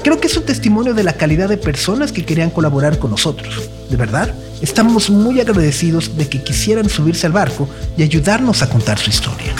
Creo 0.02 0.20
que 0.20 0.28
es 0.28 0.36
un 0.36 0.46
testimonio 0.46 0.94
de 0.94 1.02
la 1.02 1.14
calidad 1.14 1.48
de 1.48 1.56
personas 1.56 2.12
que 2.12 2.24
querían 2.24 2.50
colaborar 2.50 2.98
con 2.98 3.10
nosotros. 3.10 3.68
De 3.88 3.96
verdad, 3.96 4.34
estamos 4.62 5.10
muy 5.10 5.40
agradecidos 5.40 6.16
de 6.16 6.28
que 6.28 6.42
quisieran 6.42 6.88
subirse 6.88 7.26
al 7.26 7.32
barco 7.32 7.68
y 7.96 8.02
ayudarnos 8.02 8.62
a 8.62 8.68
contar 8.68 8.98
su 8.98 9.10
historia. 9.10 9.54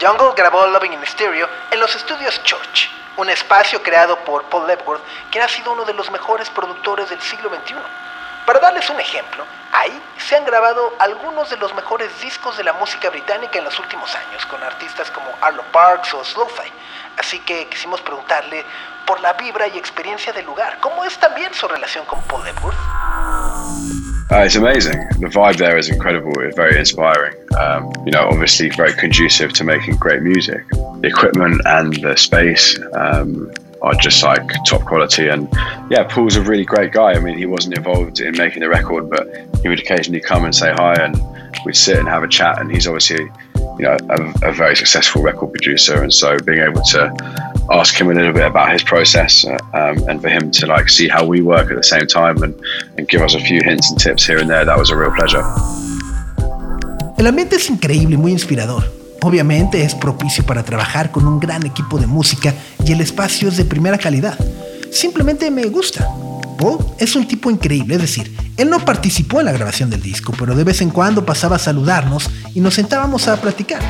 Jungle 0.00 0.34
grabó 0.36 0.66
Loving 0.66 0.92
in 0.92 1.06
Stereo 1.06 1.48
en 1.70 1.80
los 1.80 1.94
estudios 1.94 2.40
Church, 2.44 2.90
un 3.16 3.30
espacio 3.30 3.82
creado 3.82 4.18
por 4.24 4.44
Paul 4.44 4.66
Lepworth, 4.66 5.00
quien 5.30 5.44
ha 5.44 5.48
sido 5.48 5.72
uno 5.72 5.84
de 5.84 5.94
los 5.94 6.10
mejores 6.10 6.50
productores 6.50 7.10
del 7.10 7.20
siglo 7.20 7.48
XXI. 7.48 7.74
Para 8.44 8.60
darles 8.60 8.90
un 8.90 9.00
ejemplo, 9.00 9.44
ahí 9.74 10.02
se 10.18 10.36
han 10.36 10.44
grabado 10.44 10.94
algunos 10.98 11.50
de 11.50 11.56
los 11.56 11.74
mejores 11.74 12.08
discos 12.22 12.56
de 12.56 12.64
la 12.64 12.72
música 12.74 13.10
británica 13.10 13.58
en 13.58 13.64
los 13.64 13.78
últimos 13.78 14.14
años, 14.14 14.46
con 14.46 14.62
artistas 14.62 15.10
como 15.10 15.26
Arlo 15.40 15.64
Parks 15.72 16.14
o 16.14 16.24
Slowthai. 16.24 16.70
Así 17.18 17.40
que 17.40 17.66
quisimos 17.66 18.00
preguntarle 18.00 18.64
por 19.06 19.20
la 19.20 19.34
vibra 19.34 19.66
y 19.68 19.76
experiencia 19.76 20.32
del 20.32 20.46
lugar. 20.46 20.78
¿Cómo 20.80 21.04
es 21.04 21.18
también 21.18 21.52
su 21.52 21.68
relación 21.68 22.04
con 22.06 22.22
Paul? 22.22 22.42
Uh, 24.30 24.42
it's 24.42 24.56
amazing. 24.56 24.98
The 25.20 25.28
vibe 25.28 25.58
there 25.58 25.78
is 25.78 25.90
incredible. 25.90 26.32
It's 26.40 26.56
very 26.56 26.78
inspiring. 26.78 27.36
Um, 27.58 27.92
you 28.06 28.10
know, 28.10 28.26
obviously 28.30 28.70
very 28.70 28.94
conducive 28.94 29.52
to 29.52 29.64
making 29.64 29.96
great 29.96 30.22
music. 30.22 30.64
The 31.02 31.08
equipment 31.08 31.60
and 31.66 31.94
the 32.02 32.16
space 32.16 32.80
um, 32.94 33.52
are 33.84 33.94
just 33.94 34.22
like 34.22 34.48
top 34.66 34.82
quality. 34.82 35.28
And 35.28 35.48
yeah, 35.90 36.04
Paul's 36.08 36.36
a 36.36 36.42
really 36.42 36.64
great 36.64 36.92
guy. 36.92 37.12
I 37.12 37.18
mean, 37.20 37.36
he 37.36 37.46
wasn't 37.46 37.76
involved 37.76 38.20
in 38.20 38.36
making 38.36 38.60
the 38.60 38.68
record, 38.68 39.10
but 39.10 39.28
he 39.62 39.68
would 39.68 39.80
occasionally 39.80 40.20
come 40.20 40.44
and 40.44 40.54
say 40.54 40.72
hi, 40.72 40.94
and 40.94 41.20
we'd 41.64 41.76
sit 41.76 41.98
and 41.98 42.08
have 42.08 42.22
a 42.22 42.28
chat. 42.28 42.60
And 42.60 42.70
he's 42.70 42.86
obviously 42.86 43.30
you 43.78 43.84
know, 43.84 43.96
a, 44.08 44.48
a, 44.50 44.52
very 44.52 44.76
successful 44.76 45.22
record 45.22 45.52
producer, 45.52 46.02
and 46.02 46.12
so 46.12 46.38
being 46.40 46.60
able 46.60 46.82
to 46.82 47.12
ask 47.72 47.94
him 48.00 48.10
a 48.10 48.14
little 48.14 48.32
bit 48.32 48.46
about 48.46 48.72
his 48.72 48.82
process 48.82 49.44
uh, 49.44 49.58
um, 49.74 50.08
and 50.08 50.22
for 50.22 50.28
him 50.28 50.50
to 50.52 50.66
like 50.66 50.88
see 50.88 51.08
how 51.08 51.24
we 51.24 51.42
work 51.42 51.70
at 51.70 51.76
the 51.76 51.82
same 51.82 52.06
time 52.06 52.42
and, 52.42 52.54
and 52.96 53.08
give 53.08 53.20
us 53.20 53.34
a 53.34 53.40
few 53.40 53.60
hints 53.62 53.90
and 53.90 53.98
tips 53.98 54.24
here 54.24 54.38
and 54.38 54.48
there, 54.48 54.64
that 54.64 54.78
was 54.78 54.90
a 54.90 54.96
real 54.96 55.12
pleasure. 55.12 55.42
El 57.16 57.26
ambiente 57.26 57.56
es 57.56 57.70
increíble 57.70 58.16
y 58.16 58.18
muy 58.18 58.32
inspirador. 58.32 59.03
Obviamente 59.24 59.82
es 59.82 59.94
propicio 59.94 60.44
para 60.44 60.64
trabajar 60.64 61.10
con 61.10 61.26
un 61.26 61.40
gran 61.40 61.64
equipo 61.64 61.98
de 61.98 62.06
música 62.06 62.52
y 62.84 62.92
el 62.92 63.00
espacio 63.00 63.48
es 63.48 63.56
de 63.56 63.64
primera 63.64 63.96
calidad. 63.96 64.38
Simplemente 64.92 65.50
me 65.50 65.64
gusta. 65.64 66.06
Paul 66.58 66.76
es 66.98 67.16
un 67.16 67.26
tipo 67.26 67.50
increíble, 67.50 67.94
es 67.94 68.02
decir, 68.02 68.36
él 68.58 68.68
no 68.68 68.84
participó 68.84 69.40
en 69.40 69.46
la 69.46 69.52
grabación 69.52 69.88
del 69.88 70.02
disco, 70.02 70.34
pero 70.38 70.54
de 70.54 70.62
vez 70.62 70.82
en 70.82 70.90
cuando 70.90 71.24
pasaba 71.24 71.56
a 71.56 71.58
saludarnos 71.58 72.28
y 72.52 72.60
nos 72.60 72.74
sentábamos 72.74 73.26
a 73.26 73.40
platicar. 73.40 73.80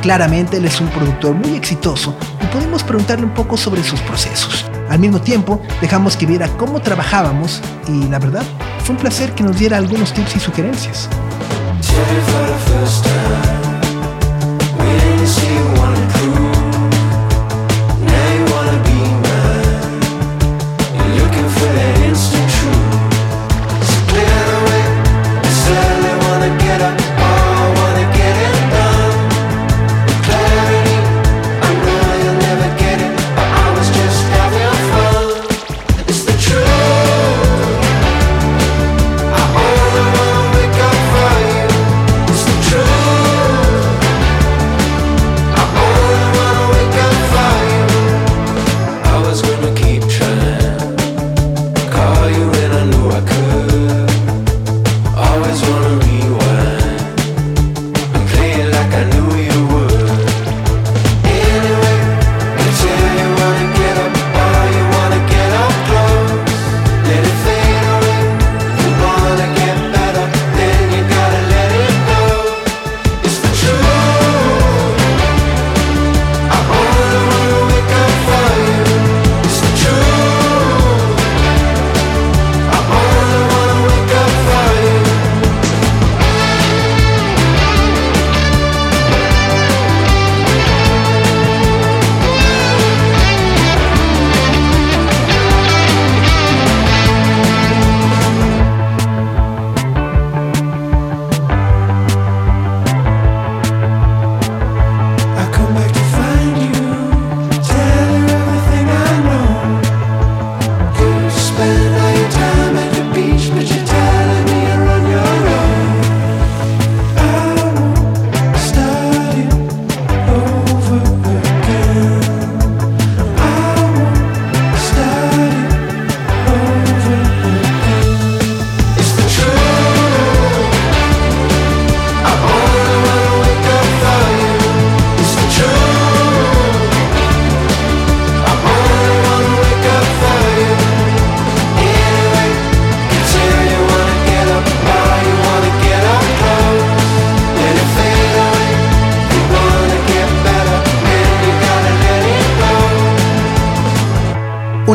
Claramente 0.00 0.58
él 0.58 0.64
es 0.64 0.80
un 0.80 0.86
productor 0.90 1.34
muy 1.34 1.56
exitoso 1.56 2.14
y 2.40 2.46
pudimos 2.56 2.84
preguntarle 2.84 3.26
un 3.26 3.34
poco 3.34 3.56
sobre 3.56 3.82
sus 3.82 3.98
procesos. 4.02 4.64
Al 4.88 5.00
mismo 5.00 5.20
tiempo, 5.20 5.60
dejamos 5.80 6.16
que 6.16 6.26
viera 6.26 6.46
cómo 6.56 6.80
trabajábamos 6.80 7.60
y 7.88 8.06
la 8.10 8.20
verdad, 8.20 8.44
fue 8.84 8.94
un 8.94 9.00
placer 9.00 9.32
que 9.32 9.42
nos 9.42 9.58
diera 9.58 9.76
algunos 9.76 10.14
tips 10.14 10.36
y 10.36 10.38
sugerencias. 10.38 11.08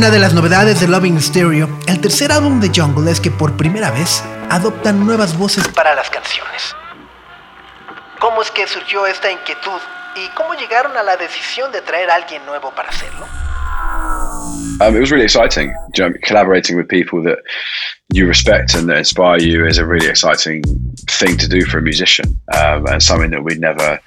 De 0.09 0.17
las 0.17 0.33
novedades 0.33 0.79
de 0.79 0.87
Loving 0.87 1.21
Stereo, 1.21 1.69
el 1.85 2.01
tercer 2.01 2.31
álbum 2.31 2.59
de 2.59 2.71
Jungle, 2.73 3.11
es 3.11 3.19
que 3.21 3.29
por 3.29 3.55
primera 3.55 3.91
vez 3.91 4.23
adoptan 4.49 5.05
nuevas 5.05 5.37
voces 5.37 5.67
para 5.67 5.93
las 5.93 6.09
canciones. 6.09 6.75
¿Cómo 8.19 8.41
es 8.41 8.49
que 8.49 8.65
surgió 8.65 9.05
esta 9.05 9.29
inquietud 9.31 9.79
y 10.15 10.27
cómo 10.29 10.55
llegaron 10.55 10.97
a 10.97 11.03
la 11.03 11.15
decisión 11.15 11.71
de 11.71 11.81
traer 11.81 12.09
a 12.09 12.15
alguien 12.15 12.43
nuevo 12.47 12.71
para 12.71 12.89
hacerlo? 12.89 13.27
Um, 14.81 14.95
it 14.95 14.99
was 14.99 15.11
really 15.11 15.25
exciting. 15.25 15.71
You 15.93 16.09
know, 16.09 16.19
collaborating 16.23 16.75
with 16.75 16.87
people 16.87 17.21
that 17.23 17.37
you 18.11 18.27
respect 18.27 18.73
and 18.73 18.89
that 18.89 18.97
inspire 18.97 19.39
you 19.39 19.65
is 19.65 19.77
a 19.77 19.85
really 19.85 20.07
exciting 20.07 20.63
thing 21.07 21.37
to 21.37 21.47
do 21.47 21.63
for 21.65 21.77
a 21.77 21.81
musician, 21.81 22.39
um, 22.55 22.87
and 22.87 23.01
something 23.03 23.29
that 23.31 23.43
we'd 23.43 23.59
never 23.59 23.99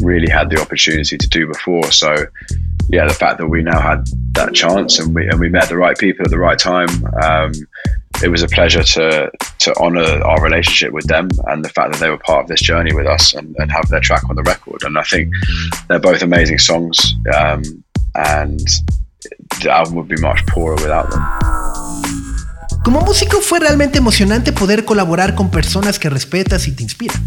really 0.00 0.30
had 0.30 0.48
the 0.50 0.60
opportunity 0.60 1.18
to 1.18 1.28
do 1.28 1.46
before. 1.46 1.90
So, 1.92 2.14
yeah, 2.88 3.06
the 3.06 3.14
fact 3.14 3.38
that 3.38 3.48
we 3.48 3.62
now 3.62 3.80
had 3.80 4.06
that 4.32 4.54
chance 4.54 4.98
and 4.98 5.14
we 5.14 5.28
and 5.28 5.38
we 5.38 5.48
met 5.48 5.68
the 5.68 5.76
right 5.76 5.96
people 5.98 6.24
at 6.24 6.30
the 6.30 6.38
right 6.38 6.58
time. 6.58 6.88
Um, 7.22 7.52
it 8.22 8.28
was 8.28 8.42
a 8.42 8.48
pleasure 8.48 8.82
to 8.82 9.30
to 9.60 9.78
honor 9.80 10.22
our 10.24 10.42
relationship 10.42 10.92
with 10.92 11.06
them 11.06 11.28
and 11.46 11.64
the 11.64 11.68
fact 11.68 11.92
that 11.92 12.00
they 12.00 12.10
were 12.10 12.18
part 12.18 12.42
of 12.42 12.48
this 12.48 12.60
journey 12.60 12.94
with 12.94 13.06
us 13.06 13.34
and, 13.34 13.54
and 13.58 13.70
have 13.70 13.88
their 13.88 14.00
track 14.00 14.28
on 14.28 14.36
the 14.36 14.42
record. 14.42 14.82
And 14.82 14.98
I 14.98 15.02
think 15.02 15.32
they're 15.88 15.98
both 15.98 16.22
amazing 16.22 16.58
songs, 16.58 17.14
um, 17.34 17.62
and 18.14 18.60
the 19.62 19.70
album 19.70 19.96
would 19.96 20.08
be 20.08 20.20
much 20.20 20.46
poorer 20.46 20.76
without 20.76 21.10
them. 21.10 22.09
Como 22.84 23.02
músico 23.02 23.42
fue 23.42 23.60
realmente 23.60 23.98
emocionante 23.98 24.52
poder 24.52 24.86
colaborar 24.86 25.34
con 25.34 25.50
personas 25.50 25.98
que 25.98 26.08
respetas 26.08 26.66
y 26.66 26.72
te 26.72 26.82
inspiran. 26.82 27.22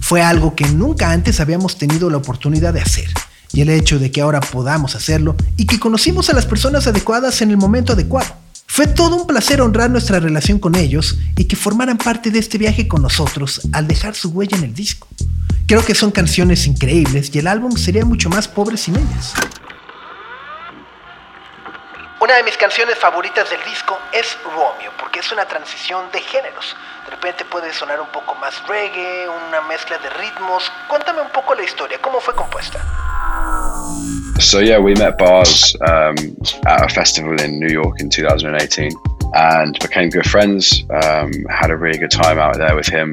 Fue 0.00 0.20
algo 0.20 0.54
que 0.54 0.66
nunca 0.66 1.10
antes 1.10 1.40
habíamos 1.40 1.78
tenido 1.78 2.10
la 2.10 2.18
oportunidad 2.18 2.74
de 2.74 2.82
hacer. 2.82 3.08
Y 3.52 3.62
el 3.62 3.70
hecho 3.70 3.98
de 3.98 4.10
que 4.10 4.20
ahora 4.20 4.40
podamos 4.40 4.94
hacerlo 4.94 5.34
y 5.56 5.64
que 5.64 5.80
conocimos 5.80 6.28
a 6.28 6.34
las 6.34 6.44
personas 6.44 6.86
adecuadas 6.86 7.40
en 7.40 7.50
el 7.50 7.56
momento 7.56 7.94
adecuado. 7.94 8.34
Fue 8.66 8.86
todo 8.86 9.16
un 9.16 9.26
placer 9.26 9.62
honrar 9.62 9.90
nuestra 9.90 10.20
relación 10.20 10.58
con 10.58 10.74
ellos 10.74 11.18
y 11.36 11.44
que 11.44 11.56
formaran 11.56 11.96
parte 11.96 12.30
de 12.30 12.38
este 12.38 12.58
viaje 12.58 12.86
con 12.86 13.00
nosotros 13.00 13.62
al 13.72 13.88
dejar 13.88 14.14
su 14.14 14.28
huella 14.28 14.58
en 14.58 14.64
el 14.64 14.74
disco. 14.74 15.08
Creo 15.66 15.82
que 15.82 15.94
son 15.94 16.10
canciones 16.10 16.66
increíbles 16.66 17.30
y 17.34 17.38
el 17.38 17.46
álbum 17.46 17.76
sería 17.78 18.04
mucho 18.04 18.28
más 18.28 18.46
pobre 18.46 18.76
sin 18.76 18.96
ellas. 18.96 19.32
Una 22.20 22.34
de 22.34 22.42
mis 22.42 22.56
canciones 22.56 22.98
favoritas 22.98 23.48
del 23.48 23.62
disco 23.62 23.96
es 24.12 24.36
Romeo, 24.42 24.90
porque 24.98 25.20
es 25.20 25.30
una 25.30 25.44
transición 25.44 26.10
de 26.10 26.20
géneros. 26.20 26.74
De 27.04 27.12
repente 27.12 27.44
puede 27.44 27.72
sonar 27.72 28.00
un 28.00 28.08
poco 28.08 28.34
más 28.34 28.60
reggae, 28.66 29.28
una 29.28 29.60
mezcla 29.62 29.98
de 29.98 30.10
ritmos. 30.10 30.72
Cuéntame 30.88 31.20
un 31.20 31.30
poco 31.30 31.54
la 31.54 31.62
historia, 31.62 31.98
¿cómo 32.00 32.20
fue 32.20 32.34
compuesta? 32.34 32.84
So 34.40 34.60
yeah, 34.60 34.80
we 34.80 34.94
met 34.94 35.16
Bars 35.16 35.76
um, 35.80 36.16
at 36.66 36.82
a 36.82 36.88
festival 36.88 37.40
in 37.40 37.60
New 37.60 37.70
York 37.70 38.00
in 38.00 38.08
2018. 38.08 39.07
And 39.34 39.78
became 39.78 40.10
good 40.10 40.28
friends. 40.28 40.84
Um, 40.90 41.32
had 41.50 41.70
a 41.70 41.76
really 41.76 41.98
good 41.98 42.10
time 42.10 42.38
out 42.38 42.56
there 42.56 42.74
with 42.74 42.86
him 42.86 43.12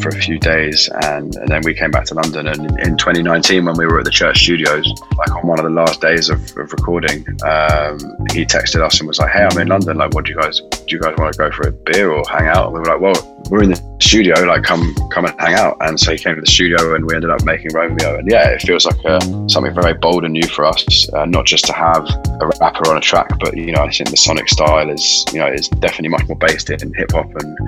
for 0.00 0.08
a 0.08 0.20
few 0.20 0.38
days, 0.38 0.88
and, 1.02 1.34
and 1.36 1.48
then 1.48 1.62
we 1.64 1.74
came 1.74 1.90
back 1.90 2.04
to 2.06 2.14
London. 2.14 2.46
And 2.46 2.78
in 2.80 2.96
2019, 2.96 3.64
when 3.64 3.76
we 3.76 3.86
were 3.86 3.98
at 3.98 4.04
the 4.04 4.10
Church 4.10 4.42
Studios, 4.42 4.86
like 5.16 5.34
on 5.34 5.46
one 5.46 5.58
of 5.58 5.64
the 5.64 5.70
last 5.70 6.00
days 6.00 6.28
of, 6.28 6.40
of 6.56 6.72
recording, 6.72 7.26
um, 7.44 7.98
he 8.32 8.44
texted 8.44 8.82
us 8.82 9.00
and 9.00 9.08
was 9.08 9.18
like, 9.18 9.30
"Hey, 9.30 9.46
I'm 9.50 9.58
in 9.58 9.68
London. 9.68 9.96
Like, 9.96 10.14
what 10.14 10.24
do 10.24 10.32
you 10.32 10.38
guys 10.38 10.60
do? 10.60 10.96
You 10.96 11.00
guys 11.00 11.14
want 11.18 11.32
to 11.32 11.38
go 11.38 11.50
for 11.50 11.68
a 11.68 11.72
beer 11.72 12.10
or 12.10 12.22
hang 12.28 12.46
out?" 12.46 12.66
And 12.66 12.74
we 12.74 12.80
were 12.80 12.86
like, 12.86 13.00
"Well, 13.00 13.44
we're 13.50 13.62
in 13.62 13.70
the 13.70 13.93
studio. 14.04 14.34
Like, 14.44 14.62
come 14.62 14.94
come 15.10 15.24
and 15.24 15.34
hang 15.40 15.54
out." 15.54 15.76
And 15.80 15.98
so 15.98 16.12
he 16.12 16.18
came 16.18 16.34
to 16.34 16.40
the 16.40 16.46
studio, 16.46 16.94
and 16.94 17.06
we 17.06 17.14
ended 17.14 17.30
up 17.30 17.44
making 17.44 17.72
Romeo. 17.72 18.18
And 18.18 18.30
yeah, 18.30 18.50
it 18.50 18.62
feels 18.62 18.86
like 18.86 19.02
a, 19.04 19.20
something 19.48 19.74
very 19.74 19.94
bold 19.94 20.24
and 20.24 20.32
new 20.32 20.46
for 20.46 20.64
us, 20.64 21.08
uh, 21.12 21.24
not 21.24 21.46
just 21.46 21.64
to 21.66 21.72
have 21.72 22.08
a 22.40 22.46
rapper 22.60 22.88
on 22.90 22.96
a 22.96 23.00
track, 23.00 23.28
but 23.40 23.56
you 23.56 23.72
know, 23.72 23.82
I 23.82 23.90
think 23.90 24.10
the 24.10 24.16
sonic 24.16 24.48
style 24.48 24.88
is 24.90 25.24
you 25.32 25.40
know 25.40 25.46
is 25.46 25.68
definitely 25.68 26.10
much 26.10 26.26
more 26.28 26.38
based 26.38 26.70
in 26.70 26.92
hip 26.94 27.12
hop 27.12 27.30
and 27.34 27.58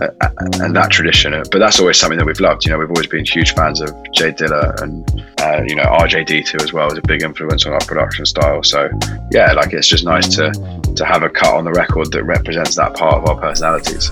uh, 0.00 0.28
and 0.60 0.76
that 0.76 0.90
tradition. 0.90 1.32
But 1.50 1.58
that's 1.58 1.80
always 1.80 1.98
something 1.98 2.18
that 2.18 2.26
we've 2.26 2.40
loved. 2.40 2.64
You 2.64 2.72
know, 2.72 2.78
we've 2.78 2.90
always 2.90 3.06
been 3.06 3.24
huge 3.24 3.54
fans 3.54 3.80
of 3.80 3.90
Jay 4.12 4.32
Dilla 4.32 4.80
and 4.82 5.08
uh, 5.40 5.62
you 5.66 5.74
know 5.74 5.84
RJD2 5.84 6.62
as 6.62 6.72
well 6.72 6.90
as 6.90 6.98
a 6.98 7.02
big 7.02 7.22
influence 7.22 7.66
on 7.66 7.72
our 7.72 7.80
production 7.80 8.26
style. 8.26 8.62
So 8.62 8.88
yeah, 9.30 9.52
like 9.52 9.72
it's 9.72 9.88
just 9.88 10.04
nice 10.04 10.28
to 10.36 10.52
to 10.96 11.04
have 11.04 11.22
a 11.22 11.28
cut 11.28 11.54
on 11.54 11.64
the 11.64 11.72
record 11.72 12.12
that 12.12 12.24
represents 12.24 12.74
that 12.76 12.94
part 12.94 13.22
of 13.22 13.28
our 13.28 13.40
personalities. 13.40 14.10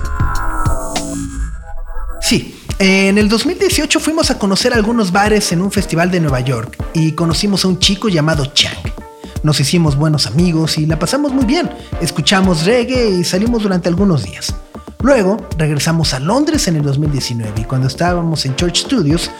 Sí, 2.25 2.59
en 2.79 3.19
el 3.19 3.29
2018 3.29 4.01
fuimos 4.01 4.31
a 4.31 4.39
conocer 4.39 4.73
algunos 4.73 5.13
bares 5.13 5.53
en 5.53 5.61
un 5.61 5.71
festival 5.71 6.11
de 6.11 6.21
Nueva 6.21 6.41
York 6.41 6.83
y 6.95 7.13
conocimos 7.13 7.67
a 7.67 7.69
un 7.69 7.79
chico 7.79 8.09
llamado 8.09 8.47
Chang. 8.47 8.79
Nos 9.43 9.61
hicimos 9.61 9.95
buenos 9.95 10.27
amigos 10.27 10.79
y 10.79 10.87
la 10.87 10.99
pasamos 10.99 11.35
muy 11.35 11.45
bien. 11.45 11.71
Escuchamos 12.01 12.65
reggae 12.65 13.11
y 13.11 13.25
salimos 13.25 13.63
durante 13.63 13.91
algunos 13.91 14.25
días. 14.25 14.55
Luego 15.03 15.37
regresamos 15.59 16.15
a 16.15 16.19
Londres 16.19 16.67
en 16.67 16.77
el 16.77 16.83
2019 16.83 17.61
y 17.61 17.65
cuando 17.65 17.89
estábamos 17.89 18.47
en 18.47 18.57
Church 18.57 18.87
Studios, 18.87 19.31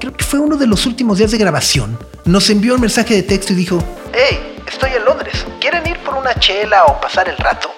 creo 0.00 0.14
que 0.14 0.24
fue 0.24 0.40
uno 0.40 0.56
de 0.56 0.66
los 0.66 0.86
últimos 0.86 1.18
días 1.18 1.32
de 1.32 1.36
grabación, 1.36 1.98
nos 2.24 2.48
envió 2.48 2.76
un 2.76 2.80
mensaje 2.80 3.12
de 3.14 3.24
texto 3.24 3.52
y 3.52 3.56
dijo, 3.56 3.84
Hey, 4.14 4.56
estoy 4.66 4.92
en 4.92 5.04
Londres, 5.04 5.44
¿quieren 5.60 5.86
ir 5.86 5.98
por 5.98 6.14
una 6.14 6.34
chela 6.36 6.86
o 6.86 6.98
pasar 6.98 7.28
el 7.28 7.36
rato? 7.36 7.74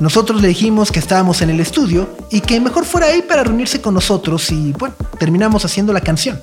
Nosotros 0.00 0.40
le 0.40 0.48
dijimos 0.48 0.92
que 0.92 1.00
estábamos 1.00 1.42
en 1.42 1.50
el 1.50 1.60
estudio 1.60 2.08
y 2.30 2.40
que 2.40 2.60
mejor 2.60 2.84
fuera 2.84 3.08
ahí 3.08 3.22
para 3.22 3.44
reunirse 3.44 3.80
con 3.80 3.94
nosotros 3.94 4.50
y 4.50 4.72
bueno, 4.72 4.94
terminamos 5.18 5.64
haciendo 5.64 5.92
la 5.92 6.00
canción 6.00 6.40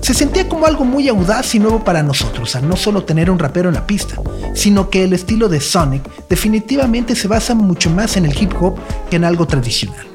se 0.00 0.14
sentía 0.14 0.48
como 0.48 0.66
algo 0.66 0.84
muy 0.84 1.08
audaz 1.08 1.54
y 1.54 1.58
nuevo 1.58 1.84
para 1.84 2.02
nosotros, 2.02 2.54
al 2.56 2.68
no 2.68 2.76
solo 2.76 3.04
tener 3.04 3.30
un 3.30 3.38
rapero 3.38 3.68
en 3.68 3.74
la 3.74 3.86
pista, 3.86 4.16
sino 4.54 4.90
que 4.90 5.04
el 5.04 5.12
estilo 5.12 5.48
de 5.48 5.60
Sonic 5.60 6.02
definitivamente 6.28 7.14
se 7.14 7.28
basa 7.28 7.54
mucho 7.54 7.90
más 7.90 8.16
en 8.16 8.26
el 8.26 8.40
hip 8.40 8.52
hop 8.60 8.78
que 9.10 9.16
en 9.16 9.24
algo 9.24 9.46
tradicional. 9.46 10.06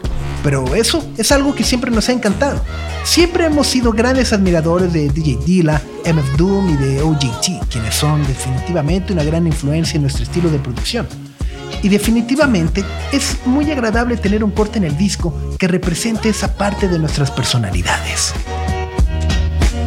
Pero 0.44 0.76
eso 0.76 1.06
es 1.18 1.32
algo 1.32 1.56
que 1.56 1.64
siempre 1.64 1.90
nos 1.90 2.10
ha 2.10 2.12
encantado. 2.12 2.62
Siempre 3.06 3.46
hemos 3.46 3.68
sido 3.68 3.92
grandes 3.94 4.34
admiradores 4.34 4.92
de 4.92 5.10
DJ 5.10 5.40
Dilla, 5.46 5.82
MF 6.06 6.38
Doom 6.38 6.70
y 6.70 6.78
de 6.78 7.02
OJT, 7.02 7.70
quienes 7.70 7.96
son 7.96 8.26
definitivamente 8.28 9.14
una 9.14 9.24
gran 9.24 9.48
influencia 9.48 9.96
en 9.96 10.02
nuestro 10.02 10.24
estilo 10.24 10.50
de 10.50 10.60
producción. 10.60 11.08
Y 11.84 11.90
definitivamente 11.90 12.84
es 13.12 13.38
muy 13.46 13.70
agradable 13.70 14.16
tener 14.16 14.42
un 14.44 14.52
corte 14.52 14.78
en 14.78 14.86
el 14.86 14.98
disco 14.98 15.34
que 15.60 15.68
represente 15.68 16.30
esa 16.30 16.56
parte 16.56 16.88
de 16.88 16.98
nuestras 16.98 17.30
personalidades. 17.30 18.34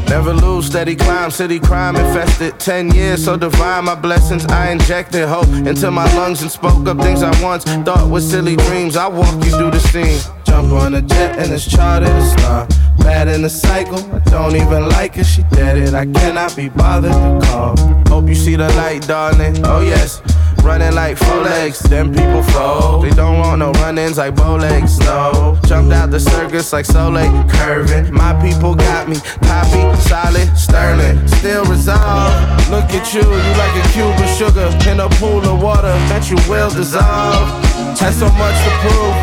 Never 0.08 0.34
lose, 0.34 0.68
steady 0.68 0.94
climb, 0.94 1.32
city 1.32 1.58
crime 1.58 1.96
infested. 1.96 2.56
Ten 2.58 2.90
years, 2.92 3.24
so 3.24 3.36
divine, 3.36 3.86
my 3.86 3.96
blessings. 3.96 4.46
I 4.46 4.70
injected 4.70 5.26
hope 5.26 5.48
into 5.66 5.90
my 5.90 6.04
lungs 6.14 6.42
and 6.42 6.50
spoke 6.50 6.86
up 6.86 7.00
things 7.00 7.24
I 7.24 7.32
once 7.42 7.64
thought 7.64 8.08
were 8.08 8.20
silly 8.20 8.56
dreams. 8.56 8.96
I 8.96 9.08
walk 9.08 9.34
you 9.44 9.50
through 9.50 9.72
the 9.72 9.80
scene. 9.80 10.20
Jump 10.44 10.72
on 10.72 10.94
a 10.94 11.02
jet 11.02 11.38
and 11.38 11.52
it's 11.52 11.66
charted 11.66 12.10
a 12.10 12.24
star. 12.24 12.68
Bad 12.98 13.26
in 13.28 13.42
the 13.42 13.50
cycle, 13.50 13.98
I 14.14 14.20
don't 14.30 14.54
even 14.54 14.88
like 14.90 15.16
her, 15.16 15.24
she 15.24 15.42
dead 15.50 15.76
it. 15.76 15.92
I 15.92 16.06
cannot 16.06 16.54
be 16.54 16.68
bothered 16.68 17.10
to 17.10 17.46
call. 17.48 17.76
Hope 18.06 18.28
you 18.28 18.36
see 18.36 18.54
the 18.54 18.68
light, 18.74 19.02
darling. 19.08 19.66
Oh, 19.66 19.80
yes 19.80 20.22
running 20.62 20.94
like 20.94 21.16
four 21.16 21.42
legs, 21.42 21.78
then 21.80 22.12
people 22.12 22.42
fold. 22.42 23.04
They 23.04 23.10
don't 23.10 23.38
want 23.38 23.58
no 23.58 23.72
run 23.72 23.98
ins 23.98 24.18
like 24.18 24.34
bow 24.34 24.56
legs, 24.56 24.98
no. 25.00 25.58
Jumped 25.66 25.92
out 25.92 26.10
the 26.10 26.20
circus 26.20 26.72
like 26.72 26.84
Soleil, 26.84 27.30
curving. 27.48 28.12
My 28.12 28.32
people 28.42 28.74
got 28.74 29.08
me, 29.08 29.16
poppy, 29.42 29.82
solid, 30.02 30.48
sterling, 30.56 31.26
still 31.28 31.64
resolve. 31.64 32.32
Look 32.70 32.90
at 32.90 33.14
you, 33.14 33.22
you 33.22 33.52
like 33.62 33.74
a 33.82 33.88
cube 33.92 34.18
of 34.18 34.30
sugar 34.36 34.68
in 34.90 35.00
a 35.00 35.08
pool 35.20 35.44
of 35.44 35.62
water 35.62 35.94
that 36.10 36.30
you 36.30 36.36
will 36.48 36.70
dissolve. 36.70 37.48
Had 37.98 38.12
so 38.12 38.28
much 38.36 38.56
to 38.64 38.70
prove, 38.82 39.16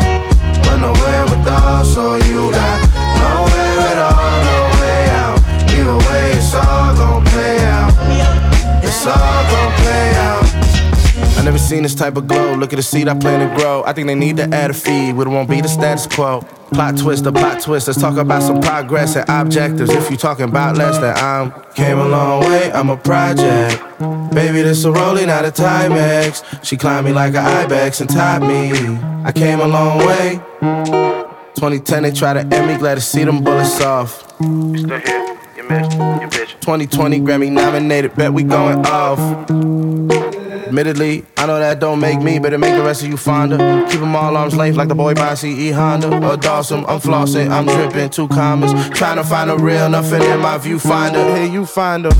but 0.64 0.76
nowhere 0.78 1.24
with 1.24 1.48
all, 1.48 1.84
so 1.84 2.16
you 2.16 2.50
got 2.50 2.78
nowhere 3.22 3.78
at 3.92 3.98
all, 3.98 4.36
no 4.48 4.58
way 4.80 5.02
out. 5.20 5.38
Either 5.70 5.98
way, 6.08 6.32
it's 6.32 6.54
all 6.54 6.94
gon' 6.96 7.24
play 7.26 7.58
out. 7.64 7.92
It's 8.82 9.06
all. 9.06 9.43
I 11.44 11.48
never 11.48 11.58
seen 11.58 11.82
this 11.82 11.94
type 11.94 12.16
of 12.16 12.26
glow. 12.26 12.54
Look 12.54 12.72
at 12.72 12.76
the 12.76 12.82
seed 12.82 13.06
I 13.06 13.18
plan 13.18 13.46
to 13.46 13.54
grow. 13.54 13.84
I 13.84 13.92
think 13.92 14.06
they 14.06 14.14
need 14.14 14.38
to 14.38 14.44
add 14.44 14.70
a 14.70 14.72
feed, 14.72 15.14
but 15.14 15.26
it 15.26 15.30
won't 15.30 15.50
be 15.50 15.60
the 15.60 15.68
status 15.68 16.06
quo. 16.06 16.40
Plot 16.72 16.96
twist, 16.96 17.26
a 17.26 17.32
plot 17.32 17.60
twist. 17.60 17.86
Let's 17.86 18.00
talk 18.00 18.16
about 18.16 18.42
some 18.42 18.62
progress 18.62 19.14
and 19.14 19.28
objectives. 19.28 19.90
If 19.90 20.10
you 20.10 20.16
talking 20.16 20.46
about 20.46 20.78
less, 20.78 20.96
then 20.96 21.14
I'm 21.14 21.52
came 21.74 21.98
a 21.98 22.08
long 22.08 22.44
way. 22.44 22.72
I'm 22.72 22.88
a 22.88 22.96
project. 22.96 23.78
Baby, 24.32 24.62
this 24.62 24.86
a 24.86 24.90
rolling 24.90 25.28
out 25.28 25.44
of 25.44 25.52
Timex. 25.52 26.64
She 26.64 26.78
climbed 26.78 27.08
me 27.08 27.12
like 27.12 27.34
an 27.34 27.44
ibex 27.44 28.00
and 28.00 28.08
tied 28.08 28.40
me. 28.40 28.96
I 29.22 29.30
came 29.30 29.60
a 29.60 29.68
long 29.68 29.98
way. 29.98 30.40
2010, 31.56 32.04
they 32.04 32.12
try 32.12 32.32
to 32.32 32.40
end 32.40 32.68
me. 32.68 32.78
Glad 32.78 32.94
to 32.94 33.02
see 33.02 33.22
them 33.22 33.44
bullets 33.44 33.82
off. 33.82 34.22
Still 34.38 34.98
here? 34.98 35.38
You 35.58 35.68
missed. 35.68 35.92
You 35.92 36.26
bitch. 36.26 36.60
2020 36.62 37.20
Grammy 37.20 37.52
nominated. 37.52 38.14
Bet 38.14 38.32
we 38.32 38.44
going 38.44 38.78
off. 38.86 39.18
Admittedly, 40.74 41.24
I 41.36 41.46
know 41.46 41.60
that 41.60 41.78
don't 41.78 42.00
make 42.00 42.20
me, 42.20 42.40
but 42.40 42.52
it 42.52 42.58
make 42.58 42.74
the 42.74 42.82
rest 42.82 43.04
of 43.04 43.08
you 43.08 43.16
fonder. 43.16 43.56
Keep 43.88 44.00
them 44.00 44.16
all 44.16 44.36
arms 44.36 44.56
length 44.56 44.76
like 44.76 44.88
the 44.88 44.96
boy 44.96 45.14
by 45.14 45.34
CE 45.34 45.70
Honda. 45.70 46.08
Or 46.28 46.36
Dawson, 46.36 46.84
I'm 46.86 46.98
flossing, 46.98 47.48
I'm 47.48 47.64
dripping, 47.64 48.10
two 48.10 48.26
commas. 48.26 48.72
Trying 48.90 49.18
to 49.18 49.22
find 49.22 49.50
a 49.52 49.56
real, 49.56 49.88
nothing 49.88 50.20
in 50.20 50.40
my 50.40 50.58
viewfinder. 50.58 51.36
Here 51.36 51.46
you 51.46 51.64
find 51.64 52.06
her 52.06 52.10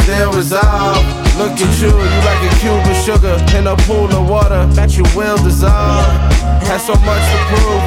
still 0.00 0.32
resolve. 0.32 1.04
Look 1.36 1.52
at 1.60 1.76
you, 1.76 1.92
you 1.92 2.20
like 2.24 2.40
a 2.40 2.52
cube 2.56 2.88
of 2.88 2.96
sugar 3.04 3.36
in 3.54 3.66
a 3.66 3.76
pool 3.84 4.08
of 4.08 4.30
water 4.30 4.64
that 4.72 4.96
you 4.96 5.04
will 5.14 5.36
dissolve. 5.36 6.08
Had 6.64 6.80
so 6.80 6.94
much 7.04 7.24
to 7.28 7.38
prove, 7.52 7.84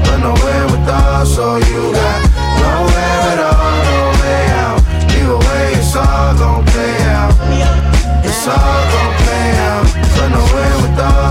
but 0.00 0.16
nowhere 0.16 0.64
with 0.72 0.88
us, 0.88 1.34
so 1.36 1.56
you 1.56 1.92
got 1.92 2.24
nowhere 2.56 3.20
at 3.28 3.40
all, 3.52 3.76
no 3.84 4.00
way 4.16 4.44
out. 4.64 4.80
Either 5.12 5.36
way, 5.44 5.76
it's 5.76 5.94
all 5.94 6.32
gon' 6.40 6.64
play 6.72 6.96
out. 7.12 7.36
It's 8.24 8.48
all 8.48 8.56
gon' 8.56 9.11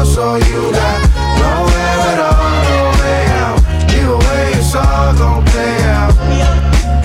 us, 0.02 0.16
so 0.16 0.36
you 0.36 0.72
got 0.72 1.00
nowhere 1.42 1.98
at 2.12 2.20
all, 2.28 2.54
no 2.68 2.80
way 3.00 3.24
out. 3.42 3.58
Either 3.96 4.18
way, 4.26 4.52
it's 4.60 4.76
all 4.76 5.14
gon' 5.16 5.46
play 5.46 5.78
out. 5.84 6.14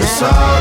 It's 0.00 0.22
all 0.22 0.56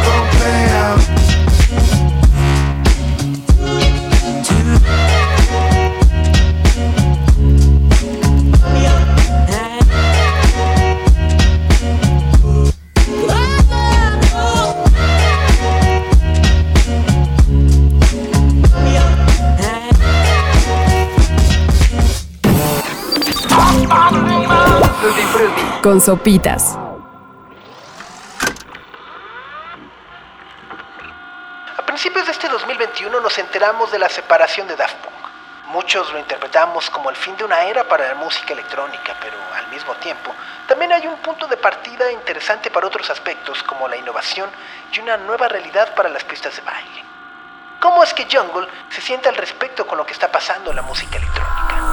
Con 25.86 26.02
sopitas. 26.02 26.76
A 31.78 31.86
principios 31.86 32.26
de 32.26 32.32
este 32.32 32.50
2021 32.50 33.22
nos 33.22 33.38
enteramos 33.38 33.92
de 33.92 34.00
la 34.00 34.10
separación 34.10 34.68
de 34.68 34.76
Daft 34.76 34.96
Punk. 34.96 35.14
Muchos 35.68 36.12
lo 36.12 36.18
interpretamos 36.18 36.90
como 36.90 37.12
el 37.12 37.16
fin 37.16 37.38
de 37.38 37.44
una 37.44 37.66
era 37.66 37.88
para 37.88 38.08
la 38.08 38.16
música 38.16 38.54
electrónica, 38.54 39.16
pero 39.22 39.38
al 39.56 39.68
mismo 39.68 39.94
tiempo 39.98 40.34
también 40.68 40.92
hay 40.92 41.06
un 41.06 41.18
punto 41.18 41.46
de 41.46 41.58
partida 41.58 42.12
interesante 42.12 42.72
para 42.72 42.88
otros 42.88 43.08
aspectos 43.12 43.62
como 43.62 43.88
la 43.88 43.96
innovación 43.96 44.50
y 44.92 45.00
una 45.02 45.18
nueva 45.18 45.48
realidad 45.50 45.94
para 45.94 46.10
las 46.10 46.24
pistas 46.24 46.56
de 46.56 46.64
baile. 46.64 47.04
¿Cómo 47.80 48.02
es 48.02 48.12
que 48.12 48.26
Jungle 48.26 48.68
se 48.90 49.02
siente 49.02 49.30
al 49.30 49.36
respecto 49.36 49.86
con 49.86 50.00
lo 50.00 50.06
que 50.08 50.14
está 50.14 50.32
pasando 50.32 50.72
en 50.72 50.78
la 50.78 50.82
música 50.82 51.18
electrónica? 51.18 51.85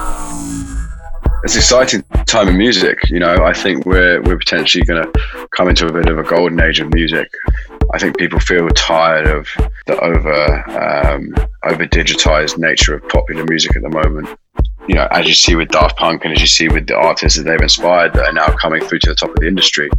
It's 1.43 1.55
exciting 1.57 2.03
time 2.25 2.47
in 2.47 2.57
music. 2.57 2.97
You 3.09 3.19
know, 3.19 3.35
I 3.43 3.53
think 3.53 3.85
we're 3.85 4.21
we're 4.21 4.37
potentially 4.37 4.83
going 4.85 5.03
to 5.03 5.47
come 5.55 5.67
into 5.67 5.87
a 5.87 5.91
bit 5.91 6.07
of 6.07 6.17
a 6.17 6.23
golden 6.23 6.59
age 6.61 6.79
of 6.79 6.93
music. 6.93 7.29
I 7.93 7.99
think 7.99 8.17
people 8.17 8.39
feel 8.39 8.67
tired 8.69 9.27
of 9.27 9.47
the 9.85 9.99
over 9.99 10.69
um, 10.79 11.35
over 11.63 11.85
digitized 11.85 12.57
nature 12.57 12.95
of 12.95 13.07
popular 13.09 13.43
music 13.45 13.75
at 13.75 13.81
the 13.81 13.89
moment. 13.89 14.29
You 14.87 14.95
know, 14.95 15.07
as 15.11 15.27
you 15.27 15.33
see 15.33 15.55
with 15.55 15.69
Daft 15.69 15.97
Punk 15.97 16.25
and 16.25 16.33
as 16.33 16.41
you 16.41 16.47
see 16.47 16.67
with 16.67 16.87
the 16.87 16.97
artists 16.97 17.37
that 17.37 17.43
they've 17.43 17.61
inspired 17.61 18.13
that 18.13 18.25
are 18.25 18.33
now 18.33 18.47
coming 18.57 18.81
through 18.83 18.99
to 18.99 19.09
the 19.09 19.15
top 19.15 19.29
of 19.29 19.37
the 19.37 19.47
industry, 19.47 19.89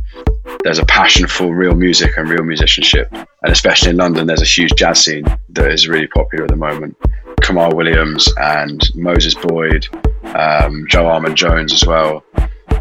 there's 0.62 0.78
a 0.78 0.84
passion 0.86 1.26
for 1.26 1.54
real 1.54 1.74
music 1.74 2.12
and 2.16 2.28
real 2.28 2.42
musicianship. 2.42 3.08
And 3.12 3.52
especially 3.52 3.90
in 3.90 3.96
London, 3.96 4.26
there's 4.26 4.42
a 4.42 4.46
huge 4.46 4.74
jazz 4.76 5.04
scene 5.04 5.24
that 5.50 5.70
is 5.70 5.88
really 5.88 6.06
popular 6.08 6.44
at 6.44 6.50
the 6.50 6.56
moment. 6.56 6.96
Kamal 7.40 7.74
Williams 7.74 8.30
and 8.38 8.82
Moses 8.94 9.34
Boyd, 9.34 9.86
um, 10.34 10.86
Joe 10.88 11.06
Armand 11.06 11.36
Jones 11.36 11.72
as 11.72 11.84
well. 11.86 12.24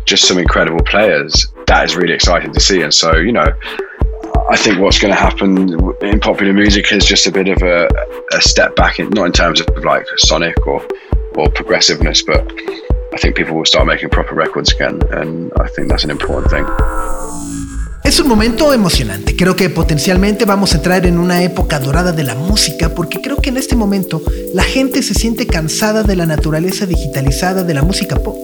Just 0.05 0.27
some 0.27 0.37
incredible 0.37 0.83
players. 0.83 1.47
That 1.67 1.85
is 1.85 1.95
really 1.95 2.13
exciting 2.13 2.53
to 2.53 2.59
see. 2.59 2.81
And 2.81 2.93
so, 2.93 3.15
you 3.15 3.31
know, 3.31 3.47
I 4.49 4.57
think 4.57 4.79
what's 4.79 4.99
going 4.99 5.13
to 5.13 5.19
happen 5.19 5.79
in 6.01 6.19
popular 6.19 6.53
music 6.53 6.91
is 6.91 7.05
just 7.05 7.27
a 7.27 7.31
bit 7.31 7.47
of 7.47 7.61
a, 7.61 7.87
a 8.33 8.41
step 8.41 8.75
back, 8.75 8.99
in, 8.99 9.09
not 9.09 9.25
in 9.25 9.31
terms 9.31 9.61
of 9.61 9.67
like 9.83 10.05
sonic 10.17 10.67
or, 10.67 10.85
or 11.35 11.49
progressiveness, 11.51 12.21
but 12.23 12.51
I 13.13 13.17
think 13.17 13.35
people 13.35 13.55
will 13.55 13.65
start 13.65 13.87
making 13.87 14.09
proper 14.09 14.35
records 14.35 14.73
again. 14.73 15.01
And 15.11 15.51
I 15.59 15.67
think 15.69 15.87
that's 15.87 16.03
an 16.03 16.11
important 16.11 16.51
thing. 16.51 17.52
Es 18.13 18.19
un 18.19 18.27
momento 18.27 18.71
emocionante. 18.71 19.35
Creo 19.35 19.55
que 19.55 19.71
potencialmente 19.71 20.45
vamos 20.45 20.73
a 20.73 20.77
entrar 20.77 21.07
en 21.07 21.17
una 21.17 21.41
época 21.41 21.79
dorada 21.79 22.11
de 22.11 22.21
la 22.21 22.35
música 22.35 22.93
porque 22.93 23.19
creo 23.21 23.37
que 23.37 23.49
en 23.49 23.57
este 23.57 23.75
momento 23.75 24.21
la 24.53 24.61
gente 24.61 25.01
se 25.01 25.15
siente 25.15 25.47
cansada 25.47 26.03
de 26.03 26.15
la 26.15 26.27
naturaleza 26.27 26.85
digitalizada 26.85 27.63
de 27.63 27.73
la 27.73 27.81
música 27.81 28.17
pop. 28.17 28.37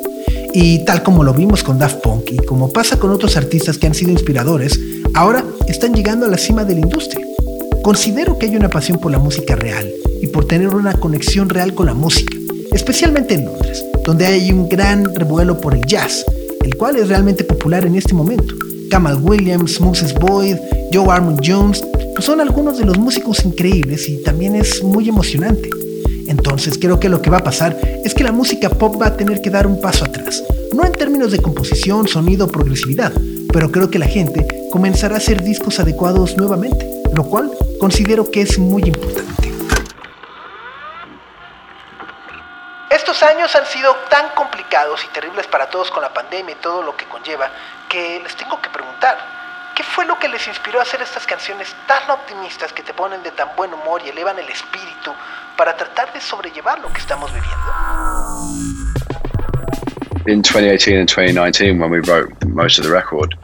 Y 0.55 0.83
tal 0.85 1.03
como 1.03 1.23
lo 1.23 1.35
vimos 1.35 1.61
con 1.61 1.77
Daft 1.77 2.01
Punk 2.01 2.31
y 2.31 2.37
como 2.37 2.73
pasa 2.73 2.97
con 2.97 3.11
otros 3.11 3.37
artistas 3.37 3.77
que 3.77 3.85
han 3.85 3.93
sido 3.93 4.09
inspiradores, 4.09 4.79
ahora 5.13 5.45
están 5.67 5.93
llegando 5.93 6.25
a 6.25 6.29
la 6.29 6.39
cima 6.39 6.63
de 6.63 6.73
la 6.73 6.79
industria. 6.79 7.27
Considero 7.83 8.39
que 8.39 8.47
hay 8.47 8.55
una 8.55 8.71
pasión 8.71 8.97
por 8.97 9.11
la 9.11 9.19
música 9.19 9.55
real 9.55 9.87
y 10.19 10.25
por 10.25 10.47
tener 10.47 10.69
una 10.69 10.93
conexión 10.93 11.47
real 11.47 11.75
con 11.75 11.85
la 11.85 11.93
música, 11.93 12.35
especialmente 12.71 13.35
en 13.35 13.45
Londres, 13.45 13.85
donde 14.03 14.25
hay 14.25 14.51
un 14.51 14.67
gran 14.67 15.13
revuelo 15.13 15.61
por 15.61 15.75
el 15.75 15.85
jazz, 15.85 16.25
el 16.63 16.75
cual 16.75 16.95
es 16.95 17.07
realmente 17.07 17.43
popular 17.43 17.85
en 17.85 17.93
este 17.93 18.15
momento. 18.15 18.55
Kamal 18.89 19.17
Williams, 19.21 19.79
Moses 19.79 20.13
Boyd, 20.13 20.57
Joe 20.91 21.09
Armand 21.09 21.41
Jones, 21.45 21.83
pues 22.13 22.25
son 22.25 22.41
algunos 22.41 22.77
de 22.79 22.85
los 22.85 22.97
músicos 22.97 23.45
increíbles 23.45 24.09
y 24.09 24.21
también 24.23 24.55
es 24.55 24.83
muy 24.83 25.07
emocionante. 25.07 25.69
Entonces 26.27 26.77
creo 26.79 26.99
que 26.99 27.09
lo 27.09 27.21
que 27.21 27.29
va 27.29 27.37
a 27.37 27.43
pasar 27.43 27.77
es 28.03 28.13
que 28.13 28.23
la 28.23 28.31
música 28.31 28.69
pop 28.69 29.01
va 29.01 29.07
a 29.07 29.17
tener 29.17 29.41
que 29.41 29.49
dar 29.49 29.67
un 29.67 29.79
paso 29.79 30.05
atrás, 30.05 30.43
no 30.73 30.85
en 30.85 30.91
términos 30.91 31.31
de 31.31 31.41
composición, 31.41 32.07
sonido 32.07 32.45
o 32.45 32.49
progresividad, 32.49 33.13
pero 33.53 33.71
creo 33.71 33.89
que 33.89 33.99
la 33.99 34.07
gente 34.07 34.45
comenzará 34.71 35.15
a 35.15 35.17
hacer 35.17 35.43
discos 35.43 35.79
adecuados 35.79 36.35
nuevamente, 36.37 36.87
lo 37.13 37.23
cual 37.23 37.51
considero 37.79 38.29
que 38.29 38.41
es 38.41 38.59
muy 38.59 38.83
importante. 38.83 39.53
Estos 42.89 43.21
años 43.23 43.55
han 43.55 43.65
sido 43.65 43.95
tan 44.09 44.29
complicados 44.35 45.01
y 45.03 45.13
terribles 45.13 45.47
para 45.47 45.69
todos 45.69 45.89
con 45.91 46.01
la 46.01 46.13
pandemia 46.13 46.53
y 46.53 46.61
todo 46.61 46.83
lo 46.83 46.95
que 46.95 47.05
conlleva 47.05 47.49
que 47.89 48.19
les 48.21 48.35
tengo 48.35 48.61
que 48.61 48.69
preguntar, 48.69 49.17
¿qué 49.75 49.83
fue 49.83 50.05
lo 50.05 50.17
que 50.19 50.29
les 50.29 50.47
inspiró 50.47 50.79
a 50.79 50.83
hacer 50.83 51.01
estas 51.01 51.25
canciones 51.25 51.75
tan 51.87 52.09
optimistas 52.09 52.71
que 52.71 52.83
te 52.83 52.93
ponen 52.93 53.23
de 53.23 53.31
tan 53.31 53.49
buen 53.57 53.73
humor 53.73 54.01
y 54.05 54.09
elevan 54.09 54.37
el 54.37 54.47
espíritu 54.47 55.11
para 55.57 55.75
tratar 55.75 56.13
de 56.13 56.21
sobrellevar 56.21 56.79
lo 56.79 56.93
que 56.93 56.99
estamos 56.99 57.33
viviendo? 57.33 57.73
In 60.27 60.43
2018 60.43 60.99
and 60.99 61.09
2019, 61.09 61.79
when 61.79 61.89
we 61.89 61.99
wrote 62.01 62.31
most 62.45 62.77
of 62.77 62.85
the 62.85 62.91
record, 62.91 63.35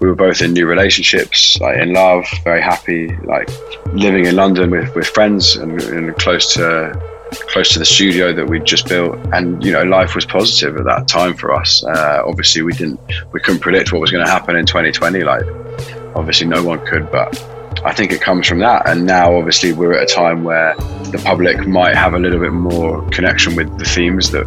we 0.00 0.08
were 0.08 0.16
both 0.16 0.42
in 0.42 0.52
new 0.52 0.66
relationships, 0.66 1.56
like 1.60 1.78
in 1.80 1.92
love, 1.92 2.26
very 2.42 2.60
happy, 2.60 3.14
like 3.24 3.48
living 3.92 4.26
in 4.26 4.34
London 4.34 4.70
with, 4.70 4.92
with 4.96 5.06
friends 5.06 5.54
and, 5.54 5.80
and 5.80 6.16
close 6.16 6.52
to 6.54 6.92
close 7.48 7.72
to 7.72 7.78
the 7.78 7.84
studio 7.84 8.32
that 8.32 8.46
we'd 8.46 8.64
just 8.64 8.88
built. 8.88 9.18
And 9.32 9.64
you 9.64 9.72
know 9.72 9.82
life 9.82 10.14
was 10.14 10.26
positive 10.26 10.76
at 10.76 10.84
that 10.84 11.08
time 11.08 11.34
for 11.34 11.52
us. 11.52 11.84
Uh, 11.84 12.22
obviously 12.26 12.62
we 12.62 12.72
didn't 12.72 13.00
we 13.32 13.40
couldn't 13.40 13.60
predict 13.60 13.92
what 13.92 14.00
was 14.00 14.10
going 14.10 14.24
to 14.24 14.30
happen 14.30 14.56
in 14.56 14.66
2020 14.66 15.22
like 15.22 15.44
obviously 16.14 16.46
no 16.46 16.62
one 16.62 16.84
could 16.86 17.10
but 17.10 17.36
I 17.84 17.92
think 17.92 18.12
it 18.12 18.20
comes 18.20 18.46
from 18.46 18.60
that. 18.60 18.88
And 18.88 19.04
now 19.04 19.36
obviously 19.36 19.72
we're 19.72 19.92
at 19.92 20.10
a 20.10 20.14
time 20.14 20.42
where 20.44 20.74
the 21.10 21.20
public 21.24 21.66
might 21.66 21.96
have 21.96 22.14
a 22.14 22.18
little 22.18 22.40
bit 22.40 22.52
more 22.52 23.06
connection 23.10 23.56
with 23.56 23.78
the 23.78 23.84
themes 23.84 24.30
that 24.30 24.44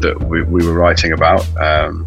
that 0.00 0.26
we, 0.28 0.42
we 0.42 0.66
were 0.66 0.72
writing 0.72 1.12
about. 1.12 1.46
Um, 1.58 2.06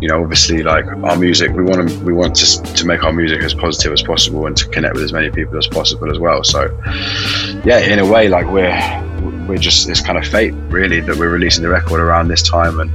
you 0.00 0.08
know 0.08 0.22
obviously 0.22 0.62
like 0.62 0.86
our 0.86 1.16
music 1.16 1.50
we 1.52 1.62
want 1.64 1.88
to 1.88 1.98
we 2.04 2.12
want 2.12 2.34
to, 2.36 2.62
to 2.74 2.86
make 2.86 3.04
our 3.04 3.12
music 3.12 3.42
as 3.42 3.54
positive 3.54 3.92
as 3.92 4.02
possible 4.02 4.46
and 4.46 4.56
to 4.56 4.66
connect 4.68 4.94
with 4.94 5.04
as 5.04 5.12
many 5.12 5.30
people 5.30 5.56
as 5.58 5.66
possible 5.66 6.10
as 6.10 6.18
well. 6.18 6.44
So 6.44 6.66
yeah 7.64 7.78
in 7.78 7.98
a 7.98 8.06
way 8.06 8.28
like 8.28 8.46
we're 8.46 8.76
we're 9.48 9.58
just 9.58 9.88
it's 9.88 10.00
kind 10.00 10.18
of 10.18 10.26
fate 10.26 10.52
really 10.68 11.00
that 11.00 11.16
we're 11.16 11.30
releasing 11.30 11.62
the 11.62 11.70
record 11.70 12.00
around 12.00 12.28
this 12.28 12.42
time 12.42 12.80
and 12.80 12.90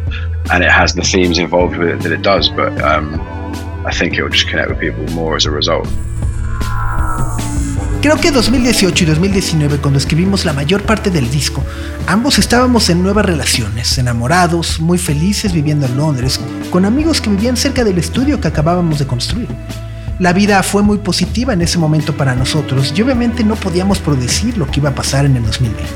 and 0.52 0.64
it 0.64 0.70
has 0.72 0.94
the 0.94 1.02
themes 1.02 1.38
involved 1.38 1.78
with 1.78 1.90
it 1.90 2.00
that 2.02 2.12
it 2.12 2.22
does. 2.22 2.50
But 2.50 2.80
um, 2.82 3.20
I 3.86 3.92
think 3.92 4.18
it 4.18 4.24
will 4.24 4.30
just 4.30 4.48
connect 4.48 4.70
with 4.70 4.80
people 4.80 5.06
more 5.14 5.36
as 5.36 5.46
a 5.46 5.52
result 5.52 5.88
Creo 8.04 8.18
que 8.18 8.32
2018 8.32 9.06
y 9.06 9.08
2019, 9.08 9.78
cuando 9.78 9.98
escribimos 9.98 10.44
la 10.44 10.52
mayor 10.52 10.82
parte 10.84 11.10
del 11.10 11.32
disco, 11.32 11.64
ambos 12.06 12.38
estábamos 12.38 12.90
en 12.90 13.02
nuevas 13.02 13.26
relaciones, 13.26 13.98
enamorados, 13.98 14.82
muy 14.82 14.98
felices 14.98 15.54
viviendo 15.54 15.86
en 15.86 15.96
Londres, 15.96 16.38
con 16.70 16.84
amigos 16.84 17.22
que 17.22 17.30
vivían 17.30 17.56
cerca 17.56 17.86
del 17.86 17.98
estudio 17.98 18.42
que 18.42 18.50
acabábamos 18.50 19.00
de 19.00 19.08
construir. 19.08 19.48
La 20.20 20.34
vida 20.34 20.62
fue 20.64 20.84
muy 20.84 20.98
positiva 20.98 21.54
en 21.54 21.62
ese 21.62 21.78
momento 21.78 22.14
para 22.18 22.36
nosotros 22.36 22.94
y 22.94 23.02
obviamente 23.02 23.46
no 23.46 23.56
podíamos 23.56 24.00
predecir 24.00 24.58
lo 24.58 24.68
que 24.68 24.82
iba 24.82 24.90
a 24.90 24.96
pasar 24.96 25.26
en 25.26 25.38
el 25.38 25.46
2020. 25.46 25.88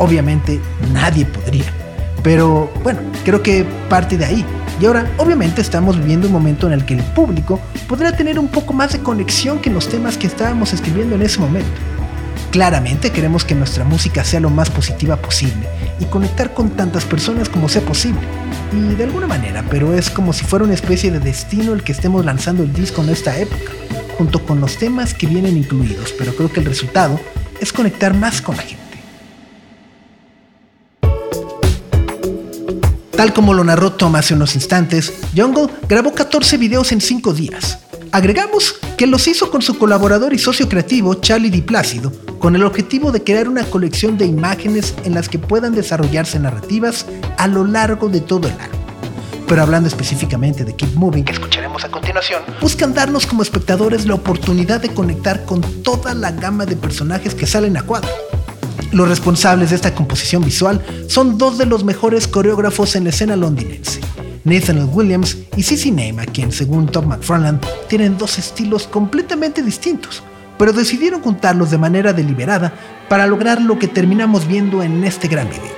Obviamente 0.00 0.60
nadie 0.92 1.24
podría. 1.24 1.77
Pero 2.22 2.70
bueno, 2.82 3.00
creo 3.24 3.42
que 3.42 3.64
parte 3.88 4.16
de 4.16 4.24
ahí. 4.24 4.44
Y 4.80 4.86
ahora, 4.86 5.10
obviamente, 5.16 5.60
estamos 5.60 5.98
viviendo 5.98 6.28
un 6.28 6.32
momento 6.32 6.66
en 6.66 6.72
el 6.72 6.84
que 6.84 6.94
el 6.94 7.02
público 7.02 7.60
podrá 7.88 8.12
tener 8.12 8.38
un 8.38 8.48
poco 8.48 8.72
más 8.72 8.92
de 8.92 9.00
conexión 9.00 9.58
que 9.58 9.70
los 9.70 9.88
temas 9.88 10.16
que 10.16 10.26
estábamos 10.26 10.72
escribiendo 10.72 11.16
en 11.16 11.22
ese 11.22 11.40
momento. 11.40 11.70
Claramente 12.50 13.10
queremos 13.10 13.44
que 13.44 13.54
nuestra 13.54 13.84
música 13.84 14.24
sea 14.24 14.40
lo 14.40 14.50
más 14.50 14.70
positiva 14.70 15.16
posible 15.16 15.68
y 16.00 16.06
conectar 16.06 16.54
con 16.54 16.70
tantas 16.70 17.04
personas 17.04 17.48
como 17.48 17.68
sea 17.68 17.82
posible. 17.82 18.20
Y 18.72 18.94
de 18.94 19.04
alguna 19.04 19.26
manera, 19.26 19.64
pero 19.68 19.94
es 19.94 20.10
como 20.10 20.32
si 20.32 20.44
fuera 20.44 20.64
una 20.64 20.74
especie 20.74 21.10
de 21.10 21.20
destino 21.20 21.72
el 21.72 21.82
que 21.82 21.92
estemos 21.92 22.24
lanzando 22.24 22.62
el 22.62 22.72
disco 22.72 23.02
en 23.02 23.10
esta 23.10 23.36
época, 23.38 23.72
junto 24.16 24.44
con 24.44 24.60
los 24.60 24.78
temas 24.78 25.12
que 25.12 25.26
vienen 25.26 25.56
incluidos, 25.56 26.14
pero 26.16 26.34
creo 26.34 26.50
que 26.50 26.60
el 26.60 26.66
resultado 26.66 27.20
es 27.60 27.72
conectar 27.72 28.14
más 28.14 28.40
con 28.40 28.56
la 28.56 28.62
gente. 28.62 28.87
Tal 33.18 33.32
como 33.32 33.52
lo 33.52 33.64
narró 33.64 33.90
Tom 33.90 34.14
hace 34.14 34.34
unos 34.34 34.54
instantes, 34.54 35.12
Jungle 35.36 35.66
grabó 35.88 36.14
14 36.14 36.56
videos 36.56 36.92
en 36.92 37.00
5 37.00 37.34
días. 37.34 37.80
Agregamos 38.12 38.76
que 38.96 39.08
los 39.08 39.26
hizo 39.26 39.50
con 39.50 39.60
su 39.60 39.76
colaborador 39.76 40.32
y 40.32 40.38
socio 40.38 40.68
creativo 40.68 41.14
Charlie 41.14 41.50
Di 41.50 41.62
Plácido, 41.62 42.12
con 42.38 42.54
el 42.54 42.62
objetivo 42.62 43.10
de 43.10 43.24
crear 43.24 43.48
una 43.48 43.64
colección 43.64 44.18
de 44.18 44.26
imágenes 44.26 44.94
en 45.02 45.14
las 45.14 45.28
que 45.28 45.40
puedan 45.40 45.74
desarrollarse 45.74 46.38
narrativas 46.38 47.06
a 47.38 47.48
lo 47.48 47.64
largo 47.64 48.08
de 48.08 48.20
todo 48.20 48.46
el 48.46 48.54
año. 48.54 48.78
Pero 49.48 49.62
hablando 49.62 49.88
específicamente 49.88 50.64
de 50.64 50.76
Keep 50.76 50.94
Moving, 50.94 51.24
que 51.24 51.32
escucharemos 51.32 51.84
a 51.84 51.90
continuación, 51.90 52.42
buscan 52.60 52.94
darnos 52.94 53.26
como 53.26 53.42
espectadores 53.42 54.06
la 54.06 54.14
oportunidad 54.14 54.80
de 54.80 54.94
conectar 54.94 55.44
con 55.44 55.60
toda 55.82 56.14
la 56.14 56.30
gama 56.30 56.66
de 56.66 56.76
personajes 56.76 57.34
que 57.34 57.48
salen 57.48 57.78
a 57.78 57.82
cuadro. 57.82 58.10
Los 58.92 59.08
responsables 59.08 59.70
de 59.70 59.76
esta 59.76 59.94
composición 59.94 60.42
visual 60.42 60.82
son 61.08 61.36
dos 61.36 61.58
de 61.58 61.66
los 61.66 61.84
mejores 61.84 62.26
coreógrafos 62.26 62.96
en 62.96 63.04
la 63.04 63.10
escena 63.10 63.36
londinense, 63.36 64.00
Nathaniel 64.44 64.88
Williams 64.90 65.36
y 65.56 65.62
Cissy 65.62 65.90
Name, 65.90 66.22
a 66.22 66.26
quien 66.26 66.50
según 66.50 66.86
Tom 66.86 67.06
McFarland 67.06 67.60
tienen 67.88 68.16
dos 68.16 68.38
estilos 68.38 68.86
completamente 68.86 69.62
distintos, 69.62 70.22
pero 70.58 70.72
decidieron 70.72 71.20
juntarlos 71.20 71.70
de 71.70 71.78
manera 71.78 72.14
deliberada 72.14 72.72
para 73.10 73.26
lograr 73.26 73.60
lo 73.60 73.78
que 73.78 73.88
terminamos 73.88 74.46
viendo 74.48 74.82
en 74.82 75.04
este 75.04 75.28
gran 75.28 75.50
video. 75.50 75.76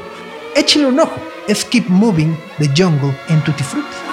Échenle 0.54 0.86
un 0.86 1.00
ojo, 1.00 1.20
es 1.48 1.64
Keep 1.64 1.88
Moving 1.88 2.36
de 2.58 2.68
Jungle 2.68 3.16
en 3.28 3.42
Tutti 3.42 3.64
Frutti. 3.64 4.09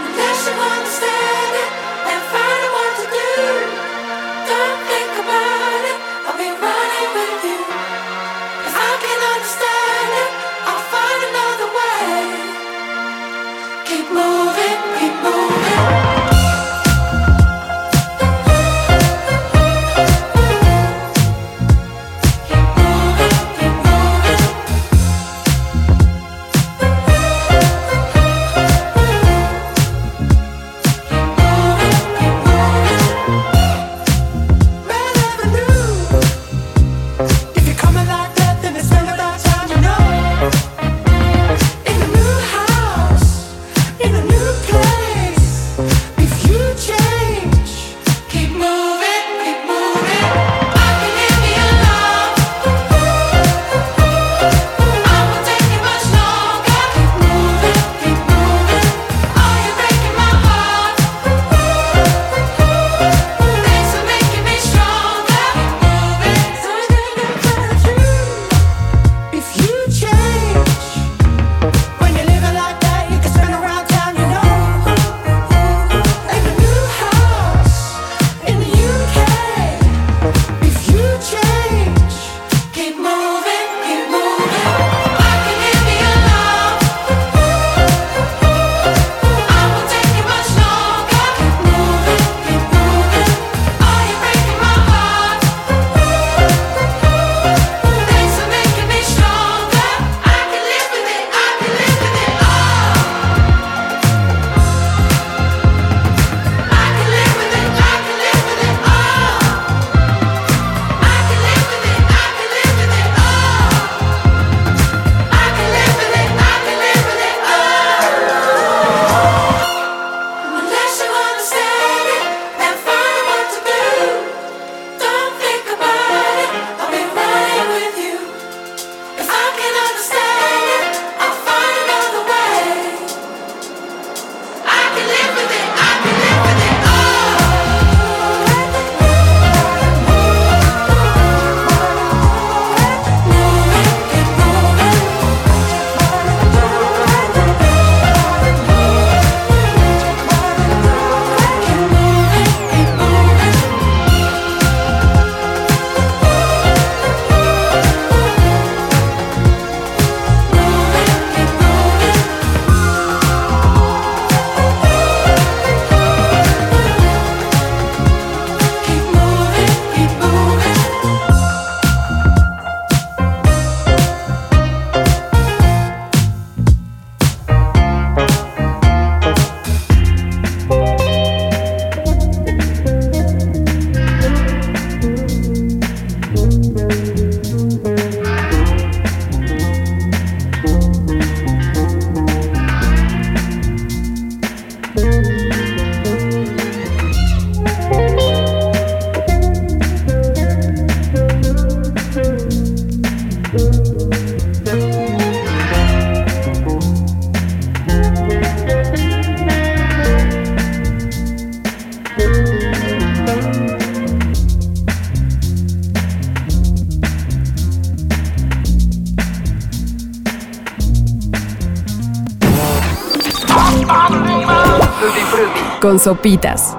Sopitas. 226.00 226.76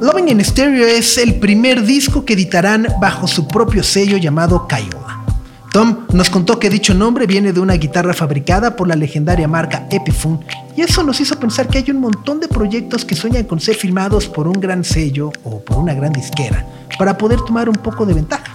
Loving 0.00 0.28
in 0.28 0.44
Stereo 0.44 0.86
es 0.86 1.16
el 1.16 1.36
primer 1.36 1.82
disco 1.82 2.24
que 2.24 2.34
editarán 2.34 2.86
bajo 3.00 3.26
su 3.26 3.48
propio 3.48 3.82
sello 3.82 4.18
llamado 4.18 4.66
Kaiola. 4.68 5.24
Tom 5.72 6.06
nos 6.12 6.30
contó 6.30 6.58
que 6.58 6.70
dicho 6.70 6.94
nombre 6.94 7.26
viene 7.26 7.52
de 7.52 7.60
una 7.60 7.74
guitarra 7.74 8.14
fabricada 8.14 8.76
por 8.76 8.88
la 8.88 8.96
legendaria 8.96 9.48
marca 9.48 9.86
Epiphone 9.90 10.40
y 10.76 10.82
eso 10.82 11.02
nos 11.02 11.20
hizo 11.20 11.38
pensar 11.38 11.68
que 11.68 11.78
hay 11.78 11.90
un 11.90 12.00
montón 12.00 12.40
de 12.40 12.48
proyectos 12.48 13.04
que 13.04 13.14
sueñan 13.14 13.44
con 13.44 13.60
ser 13.60 13.74
filmados 13.74 14.26
por 14.26 14.48
un 14.48 14.60
gran 14.60 14.84
sello 14.84 15.32
o 15.44 15.60
por 15.60 15.78
una 15.78 15.94
gran 15.94 16.12
disquera 16.12 16.66
para 16.98 17.16
poder 17.16 17.40
tomar 17.40 17.68
un 17.68 17.76
poco 17.76 18.06
de 18.06 18.14
ventaja. 18.14 18.52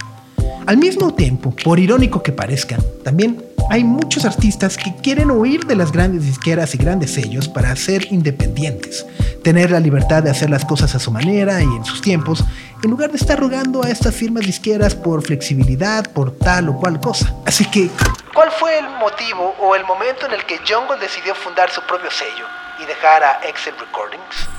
Al 0.66 0.76
mismo 0.76 1.12
tiempo, 1.12 1.54
por 1.64 1.78
irónico 1.78 2.22
que 2.22 2.32
parezca, 2.32 2.78
también 3.02 3.42
hay 3.72 3.84
muchos 3.84 4.26
artistas 4.26 4.76
que 4.76 4.94
quieren 4.96 5.30
huir 5.30 5.64
de 5.64 5.74
las 5.74 5.92
grandes 5.92 6.26
disqueras 6.26 6.74
y 6.74 6.78
grandes 6.78 7.14
sellos 7.14 7.48
para 7.48 7.74
ser 7.74 8.12
independientes, 8.12 9.06
tener 9.42 9.70
la 9.70 9.80
libertad 9.80 10.22
de 10.22 10.28
hacer 10.28 10.50
las 10.50 10.62
cosas 10.66 10.94
a 10.94 10.98
su 10.98 11.10
manera 11.10 11.58
y 11.62 11.64
en 11.64 11.82
sus 11.82 12.02
tiempos, 12.02 12.44
en 12.84 12.90
lugar 12.90 13.10
de 13.10 13.16
estar 13.16 13.40
rogando 13.40 13.82
a 13.82 13.88
estas 13.88 14.14
firmas 14.14 14.44
disqueras 14.44 14.94
por 14.94 15.22
flexibilidad, 15.22 16.04
por 16.12 16.36
tal 16.36 16.68
o 16.68 16.76
cual 16.76 17.00
cosa. 17.00 17.34
Así 17.46 17.64
que, 17.64 17.88
¿cuál 18.34 18.50
fue 18.50 18.78
el 18.78 18.90
motivo 19.00 19.54
o 19.58 19.74
el 19.74 19.86
momento 19.86 20.26
en 20.26 20.32
el 20.32 20.44
que 20.44 20.58
Jungle 20.58 20.98
decidió 21.00 21.34
fundar 21.34 21.70
su 21.70 21.80
propio 21.86 22.10
sello 22.10 22.44
y 22.78 22.84
dejar 22.84 23.24
a 23.24 23.40
Excel 23.48 23.72
Recordings? 23.80 24.50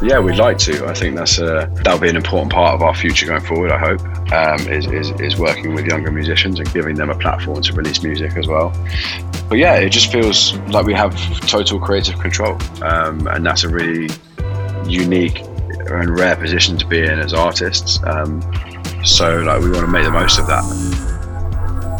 Yeah, 0.00 0.18
we'd 0.18 0.38
like 0.38 0.56
to. 0.64 0.88
I 0.88 0.94
think 0.94 1.14
that's 1.14 1.38
uh, 1.38 1.66
that'll 1.84 2.00
be 2.00 2.08
an 2.08 2.16
important 2.16 2.50
part 2.50 2.74
of 2.74 2.80
our 2.80 2.94
future 2.94 3.26
going 3.26 3.44
forward. 3.44 3.70
I 3.70 3.76
hope 3.76 4.00
um, 4.32 4.60
is, 4.68 4.86
is 4.86 5.10
is 5.20 5.36
working 5.36 5.74
with 5.74 5.86
younger 5.86 6.10
musicians 6.10 6.58
and 6.58 6.72
giving 6.72 6.94
them 6.96 7.10
a 7.10 7.14
platform 7.16 7.62
to 7.62 7.72
release 7.72 8.02
music 8.02 8.36
as 8.36 8.46
well. 8.46 8.72
But 9.48 9.58
yeah, 9.58 9.74
it 9.74 9.90
just 9.90 10.12
feels 10.12 10.54
like 10.68 10.86
we 10.86 10.94
have 10.94 11.14
total 11.46 11.80
creative 11.80 12.18
control, 12.18 12.56
um, 12.82 13.26
and 13.26 13.44
that's 13.44 13.64
a 13.64 13.68
really 13.68 14.08
unique 14.86 15.42
and 15.88 16.18
rare 16.18 16.36
position 16.36 16.78
to 16.78 16.86
be 16.86 17.00
in 17.00 17.18
as 17.18 17.32
artists. 17.32 18.00
Um, 18.04 18.40
so 19.04 19.38
like 19.38 19.60
we 19.62 19.70
want 19.70 19.84
to 19.84 19.88
make 19.88 20.04
the 20.04 20.10
most 20.10 20.38
of 20.38 20.46
that. 20.46 20.64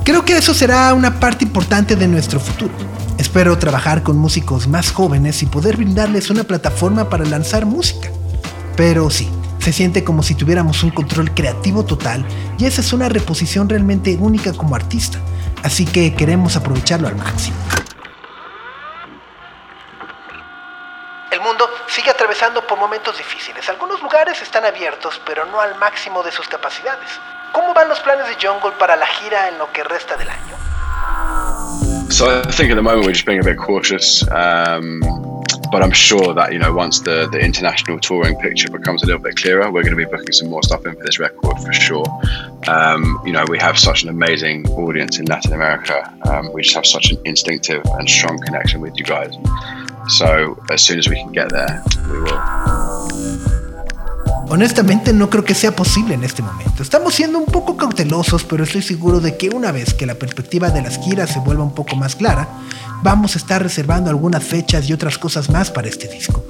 Creo 0.04 0.24
que 0.24 0.36
eso 0.36 0.54
será 0.54 0.94
una 0.94 1.20
parte 1.20 1.44
importante 1.44 1.94
de 1.96 2.08
nuestro 2.08 2.40
futuro. 2.40 2.72
Espero 3.18 3.58
trabajar 3.58 4.02
con 4.02 4.16
músicos 4.16 4.66
más 4.66 4.90
jóvenes 4.90 5.42
y 5.42 5.46
poder 5.46 5.76
brindarles 5.76 6.30
una 6.30 6.44
plataforma 6.44 7.10
para 7.10 7.24
lanzar 7.24 7.66
música. 7.66 8.10
Pero 8.76 9.10
sí, 9.10 9.28
se 9.60 9.72
siente 9.72 10.02
como 10.02 10.22
si 10.22 10.34
tuviéramos 10.34 10.82
un 10.82 10.90
control 10.90 11.32
creativo 11.34 11.84
total 11.84 12.24
y 12.58 12.66
esa 12.66 12.80
es 12.80 12.92
una 12.92 13.08
reposición 13.08 13.68
realmente 13.68 14.16
única 14.18 14.52
como 14.52 14.74
artista. 14.74 15.18
Así 15.62 15.84
que 15.84 16.14
queremos 16.14 16.56
aprovecharlo 16.56 17.08
al 17.08 17.16
máximo. 17.16 17.56
El 21.30 21.40
mundo 21.40 21.68
sigue 21.86 22.10
atravesando 22.10 22.66
por 22.66 22.78
momentos 22.78 23.16
difíciles. 23.18 23.68
Algunos 23.68 24.02
lugares 24.02 24.40
están 24.42 24.64
abiertos, 24.64 25.20
pero 25.26 25.44
no 25.46 25.60
al 25.60 25.78
máximo 25.78 26.22
de 26.22 26.32
sus 26.32 26.48
capacidades. 26.48 27.08
¿Cómo 27.52 27.74
van 27.74 27.88
los 27.88 28.00
planes 28.00 28.26
de 28.28 28.34
Jungle 28.34 28.72
para 28.78 28.96
la 28.96 29.06
gira 29.06 29.48
en 29.48 29.58
lo 29.58 29.70
que 29.72 29.84
resta 29.84 30.16
del 30.16 30.28
año? 30.28 30.56
So 32.10 32.26
I 32.28 32.42
think 32.50 32.70
at 32.70 32.76
the 32.76 32.82
moment 32.82 33.06
we're 33.06 33.12
just 33.12 33.26
being 33.26 33.40
a 33.40 33.44
bit 33.44 33.56
cautious. 33.56 34.24
Um, 34.32 35.29
but 35.70 35.82
I'm 35.82 35.92
sure 35.92 36.34
that 36.34 36.52
you 36.52 36.58
know 36.58 36.72
once 36.72 37.00
the 37.00 37.28
the 37.30 37.38
international 37.38 37.98
touring 37.98 38.36
picture 38.36 38.70
becomes 38.70 39.02
a 39.02 39.06
little 39.06 39.20
bit 39.20 39.36
clearer, 39.36 39.70
we're 39.70 39.82
going 39.82 39.96
to 39.96 40.04
be 40.04 40.04
booking 40.04 40.32
some 40.32 40.48
more 40.48 40.62
stuff 40.62 40.84
in 40.86 40.94
for 40.96 41.04
this 41.04 41.18
record 41.18 41.58
for 41.58 41.72
sure. 41.72 42.06
Um, 42.66 43.20
you 43.24 43.32
know, 43.32 43.44
we 43.48 43.58
have 43.58 43.78
such 43.78 44.02
an 44.02 44.08
amazing 44.08 44.68
audience 44.70 45.18
in 45.18 45.26
Latin 45.26 45.52
America. 45.52 46.12
Um, 46.28 46.52
we 46.52 46.62
just 46.62 46.74
have 46.74 46.86
such 46.86 47.10
an 47.10 47.18
instinctive 47.24 47.82
and 47.84 48.08
strong 48.08 48.38
connection 48.38 48.80
with 48.80 48.96
you 48.96 49.04
guys. 49.04 49.34
So 50.08 50.58
as 50.70 50.82
soon 50.82 50.98
as 50.98 51.08
we 51.08 51.16
can 51.16 51.32
get 51.32 51.50
there, 51.50 51.82
we 52.10 52.20
will. 52.20 53.59
Honestamente 54.52 55.12
no 55.12 55.30
creo 55.30 55.44
que 55.44 55.54
sea 55.54 55.70
posible 55.70 56.14
en 56.14 56.24
este 56.24 56.42
momento. 56.42 56.82
Estamos 56.82 57.14
siendo 57.14 57.38
un 57.38 57.44
poco 57.44 57.76
cautelosos, 57.76 58.42
pero 58.42 58.64
estoy 58.64 58.82
seguro 58.82 59.20
de 59.20 59.36
que 59.36 59.48
una 59.48 59.70
vez 59.70 59.94
que 59.94 60.06
la 60.06 60.16
perspectiva 60.16 60.70
de 60.70 60.82
las 60.82 60.98
giras 60.98 61.30
se 61.30 61.38
vuelva 61.38 61.62
un 61.62 61.72
poco 61.72 61.94
más 61.94 62.16
clara, 62.16 62.48
vamos 63.04 63.36
a 63.36 63.38
estar 63.38 63.62
reservando 63.62 64.10
algunas 64.10 64.42
fechas 64.42 64.90
y 64.90 64.92
otras 64.92 65.18
cosas 65.18 65.50
más 65.50 65.70
para 65.70 65.86
este 65.86 66.08
disco. 66.08 66.44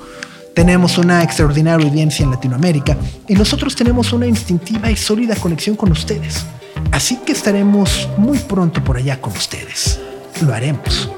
Tenemos 0.55 0.97
una 0.97 1.23
extraordinaria 1.23 1.87
audiencia 1.87 2.25
en 2.25 2.31
Latinoamérica 2.31 2.97
y 3.29 3.35
nosotros 3.35 3.77
tenemos 3.77 4.15
una 4.15 4.27
instintiva 4.27 4.91
y 4.91 4.97
sólida 4.97 5.37
conexión 5.37 5.77
con 5.77 5.93
ustedes. 5.93 6.47
Así 6.93 7.19
que 7.19 7.33
estaremos 7.33 8.09
muy 8.17 8.39
pronto 8.39 8.83
por 8.83 8.97
allá 8.97 9.21
con 9.21 9.35
ustedes. 9.35 10.01
Lo 10.41 10.55
haremos. 10.55 11.11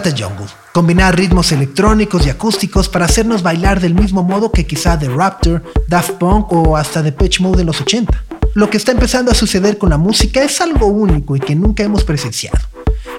Trata 0.00 0.08
Jungle, 0.08 0.46
combinar 0.72 1.14
ritmos 1.14 1.52
electrónicos 1.52 2.26
y 2.26 2.30
acústicos 2.30 2.88
para 2.88 3.04
hacernos 3.04 3.42
bailar 3.42 3.78
del 3.78 3.94
mismo 3.94 4.22
modo 4.22 4.50
que 4.50 4.64
quizá 4.64 4.98
The 4.98 5.10
Raptor, 5.10 5.62
Daft 5.86 6.12
Punk 6.12 6.50
o 6.50 6.78
hasta 6.78 7.02
The 7.02 7.12
Pitch 7.12 7.40
Mode 7.40 7.58
de 7.58 7.64
los 7.64 7.78
80. 7.78 8.24
Lo 8.54 8.70
que 8.70 8.78
está 8.78 8.92
empezando 8.92 9.30
a 9.30 9.34
suceder 9.34 9.76
con 9.76 9.90
la 9.90 9.98
música 9.98 10.42
es 10.42 10.62
algo 10.62 10.86
único 10.86 11.36
y 11.36 11.40
que 11.40 11.54
nunca 11.54 11.82
hemos 11.82 12.04
presenciado. 12.04 12.58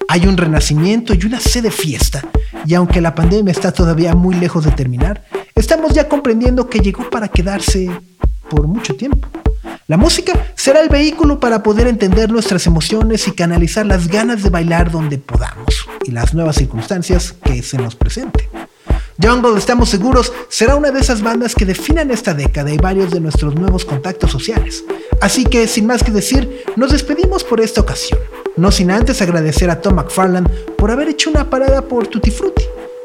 Hay 0.10 0.26
un 0.26 0.36
renacimiento 0.36 1.14
y 1.14 1.24
una 1.28 1.40
sed 1.40 1.62
de 1.62 1.70
fiesta, 1.70 2.24
y 2.66 2.74
aunque 2.74 3.02
la 3.02 3.14
pandemia 3.14 3.52
está 3.52 3.72
todavía 3.72 4.16
muy 4.16 4.34
lejos 4.34 4.66
de 4.66 4.72
terminar, 4.72 5.24
estamos 5.54 5.94
ya 5.94 6.10
comprendiendo 6.10 6.72
que 6.72 6.80
llegó 6.80 7.08
para 7.08 7.28
quedarse 7.28 7.92
por 8.50 8.66
mucho 8.66 8.96
tiempo. 8.96 9.28
La 9.86 9.98
música 9.98 10.53
será 10.64 10.80
el 10.80 10.88
vehículo 10.88 11.42
para 11.42 11.62
poder 11.62 11.88
entender 11.88 12.32
nuestras 12.32 12.66
emociones 12.68 13.28
y 13.28 13.34
canalizar 13.34 13.86
las 13.86 14.08
ganas 14.08 14.44
de 14.44 14.50
bailar 14.50 14.92
donde 14.92 15.18
podamos 15.18 15.86
y 16.06 16.12
las 16.12 16.34
nuevas 16.34 16.56
circunstancias 16.56 17.34
que 17.44 17.62
se 17.62 17.78
nos 17.78 17.98
presenten. 17.98 18.48
Jungle, 19.22 19.58
estamos 19.58 19.90
seguros, 19.90 20.32
será 20.48 20.78
una 20.78 20.92
de 20.92 21.02
esas 21.02 21.22
bandas 21.22 21.54
que 21.54 21.66
definan 21.66 22.12
esta 22.12 22.34
década 22.34 22.72
y 22.72 22.78
varios 22.78 23.12
de 23.12 23.20
nuestros 23.20 23.56
nuevos 23.56 23.84
contactos 23.84 24.32
sociales. 24.32 24.86
Así 25.20 25.44
que, 25.44 25.68
sin 25.68 25.86
más 25.86 26.02
que 26.02 26.14
decir, 26.14 26.64
nos 26.78 26.94
despedimos 26.94 27.44
por 27.44 27.60
esta 27.60 27.82
ocasión. 27.82 28.22
No 28.56 28.72
sin 28.72 28.90
antes 28.90 29.22
agradecer 29.22 29.70
a 29.70 29.82
Tom 29.82 29.96
McFarland 29.96 30.48
por 30.78 30.92
haber 30.92 31.10
hecho 31.10 31.30
una 31.30 31.50
parada 31.50 31.82
por 31.82 32.08
Tutti 32.08 32.32
Frutti. 32.32 32.64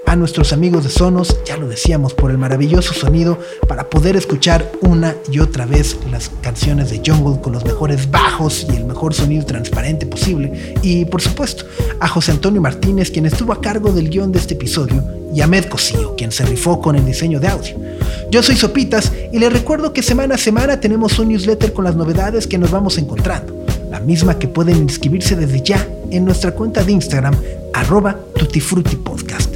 A 0.08 0.16
nuestros 0.16 0.54
amigos 0.54 0.84
de 0.84 0.88
Sonos, 0.88 1.38
ya 1.44 1.58
lo 1.58 1.68
decíamos, 1.68 2.14
por 2.14 2.30
el 2.30 2.38
maravilloso 2.38 2.94
sonido 2.94 3.38
para 3.68 3.90
poder 3.90 4.16
escuchar 4.16 4.72
una 4.80 5.14
y 5.30 5.38
otra 5.38 5.66
vez 5.66 5.98
las 6.10 6.30
canciones 6.40 6.88
de 6.88 7.02
Jungle 7.04 7.42
con 7.42 7.52
los 7.52 7.62
mejores 7.66 8.10
bajos 8.10 8.66
y 8.72 8.76
el 8.76 8.86
mejor 8.86 9.12
sonido 9.12 9.44
transparente 9.44 10.06
posible. 10.06 10.76
Y 10.80 11.04
por 11.04 11.20
supuesto, 11.20 11.66
a 12.00 12.08
José 12.08 12.30
Antonio 12.30 12.62
Martínez, 12.62 13.10
quien 13.10 13.26
estuvo 13.26 13.52
a 13.52 13.60
cargo 13.60 13.92
del 13.92 14.08
guion 14.08 14.32
de 14.32 14.38
este 14.38 14.54
episodio, 14.54 15.04
y 15.34 15.42
a 15.42 15.46
Med 15.46 15.66
Cosío, 15.66 16.16
quien 16.16 16.32
se 16.32 16.46
rifó 16.46 16.80
con 16.80 16.96
el 16.96 17.04
diseño 17.04 17.38
de 17.38 17.48
audio. 17.48 17.76
Yo 18.30 18.42
soy 18.42 18.56
Sopitas 18.56 19.12
y 19.30 19.38
les 19.38 19.52
recuerdo 19.52 19.92
que 19.92 20.02
semana 20.02 20.36
a 20.36 20.38
semana 20.38 20.80
tenemos 20.80 21.18
un 21.18 21.28
newsletter 21.28 21.74
con 21.74 21.84
las 21.84 21.96
novedades 21.96 22.46
que 22.46 22.56
nos 22.56 22.70
vamos 22.70 22.96
encontrando 22.96 23.58
la 23.90 24.00
misma 24.00 24.38
que 24.38 24.48
pueden 24.48 24.76
inscribirse 24.76 25.36
desde 25.36 25.62
ya 25.62 25.86
en 26.10 26.24
nuestra 26.24 26.52
cuenta 26.52 26.82
de 26.82 26.92
Instagram, 26.92 27.34
arroba 27.74 28.18
tutifrutipodcast. 28.34 29.47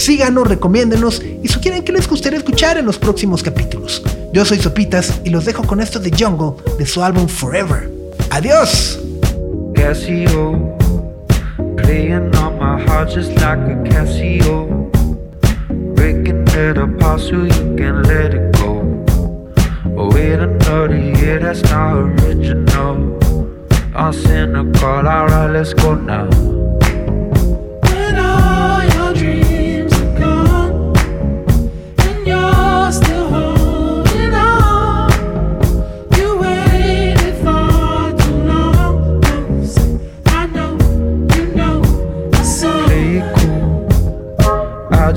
Síganos, 0.00 0.48
recomiéndenos 0.48 1.22
y 1.42 1.46
sugieren 1.48 1.84
que 1.84 1.92
les 1.92 2.08
gustaría 2.08 2.38
escuchar 2.38 2.78
en 2.78 2.86
los 2.86 2.98
próximos 2.98 3.42
capítulos. 3.42 4.02
Yo 4.32 4.46
soy 4.46 4.58
Sopitas 4.58 5.20
y 5.24 5.30
los 5.30 5.44
dejo 5.44 5.62
con 5.62 5.78
esto 5.78 6.00
de 6.00 6.10
Jungle 6.10 6.54
de 6.78 6.86
su 6.86 7.02
álbum 7.02 7.28
Forever. 7.28 7.90
¡Adiós! 8.30 8.98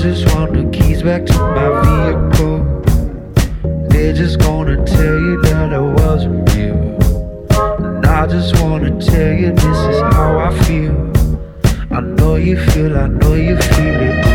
Just 0.03 0.35
want 0.35 0.51
the 0.51 0.69
keys 0.77 1.01
back 1.01 1.25
to 1.25 1.39
my 1.39 1.69
vehicle. 1.79 2.59
They're 3.87 4.11
just 4.11 4.37
gonna 4.37 4.85
tell 4.85 5.17
you 5.17 5.41
that 5.43 5.73
I 5.73 5.79
wasn't 5.79 6.53
real. 6.53 6.75
And 7.85 8.05
I 8.05 8.27
just 8.27 8.61
wanna 8.61 8.99
tell 8.99 9.31
you 9.31 9.53
this 9.53 9.63
is 9.63 10.01
how 10.01 10.39
I 10.39 10.53
feel. 10.65 11.09
I 11.89 12.01
know 12.01 12.35
you 12.35 12.59
feel, 12.71 12.97
I 12.97 13.07
know 13.07 13.35
you 13.35 13.55
feel 13.55 14.01
it. 14.01 14.32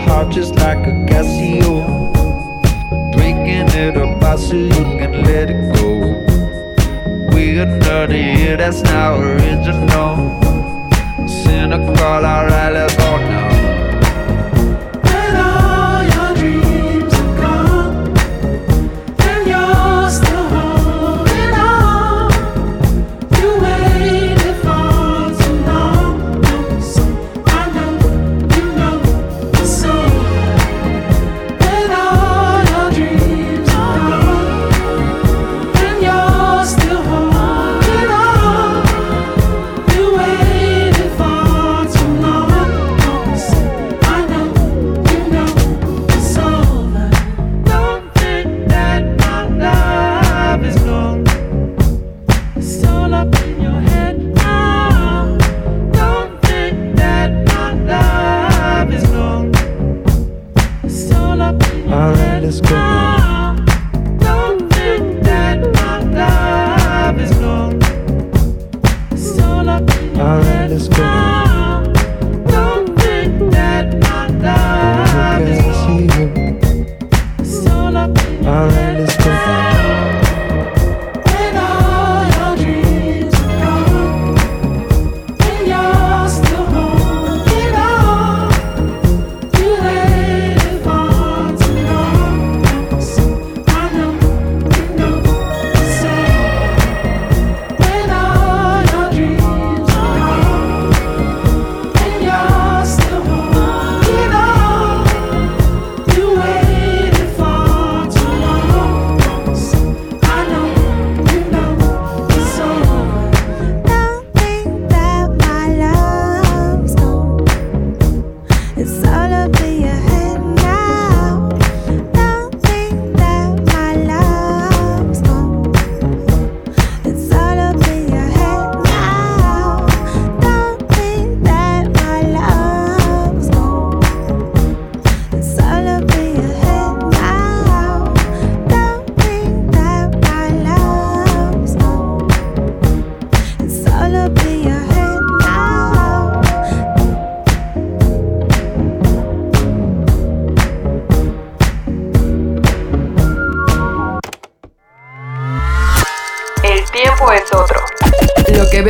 Heart 0.00 0.32
just 0.32 0.54
like 0.56 0.86
a 0.86 0.92
Casio 1.08 2.10
it 3.80 3.96
apart 3.96 4.38
so 4.38 4.56
you 4.56 4.84
can 5.00 5.22
let 5.24 5.48
it 5.50 5.74
go. 5.74 5.90
We're 7.32 7.62
another 7.62 8.16
year 8.16 8.56
that's 8.56 8.82
not 8.82 9.18
original. 9.18 10.38
Cynical, 11.26 12.24
alright, 12.34 12.59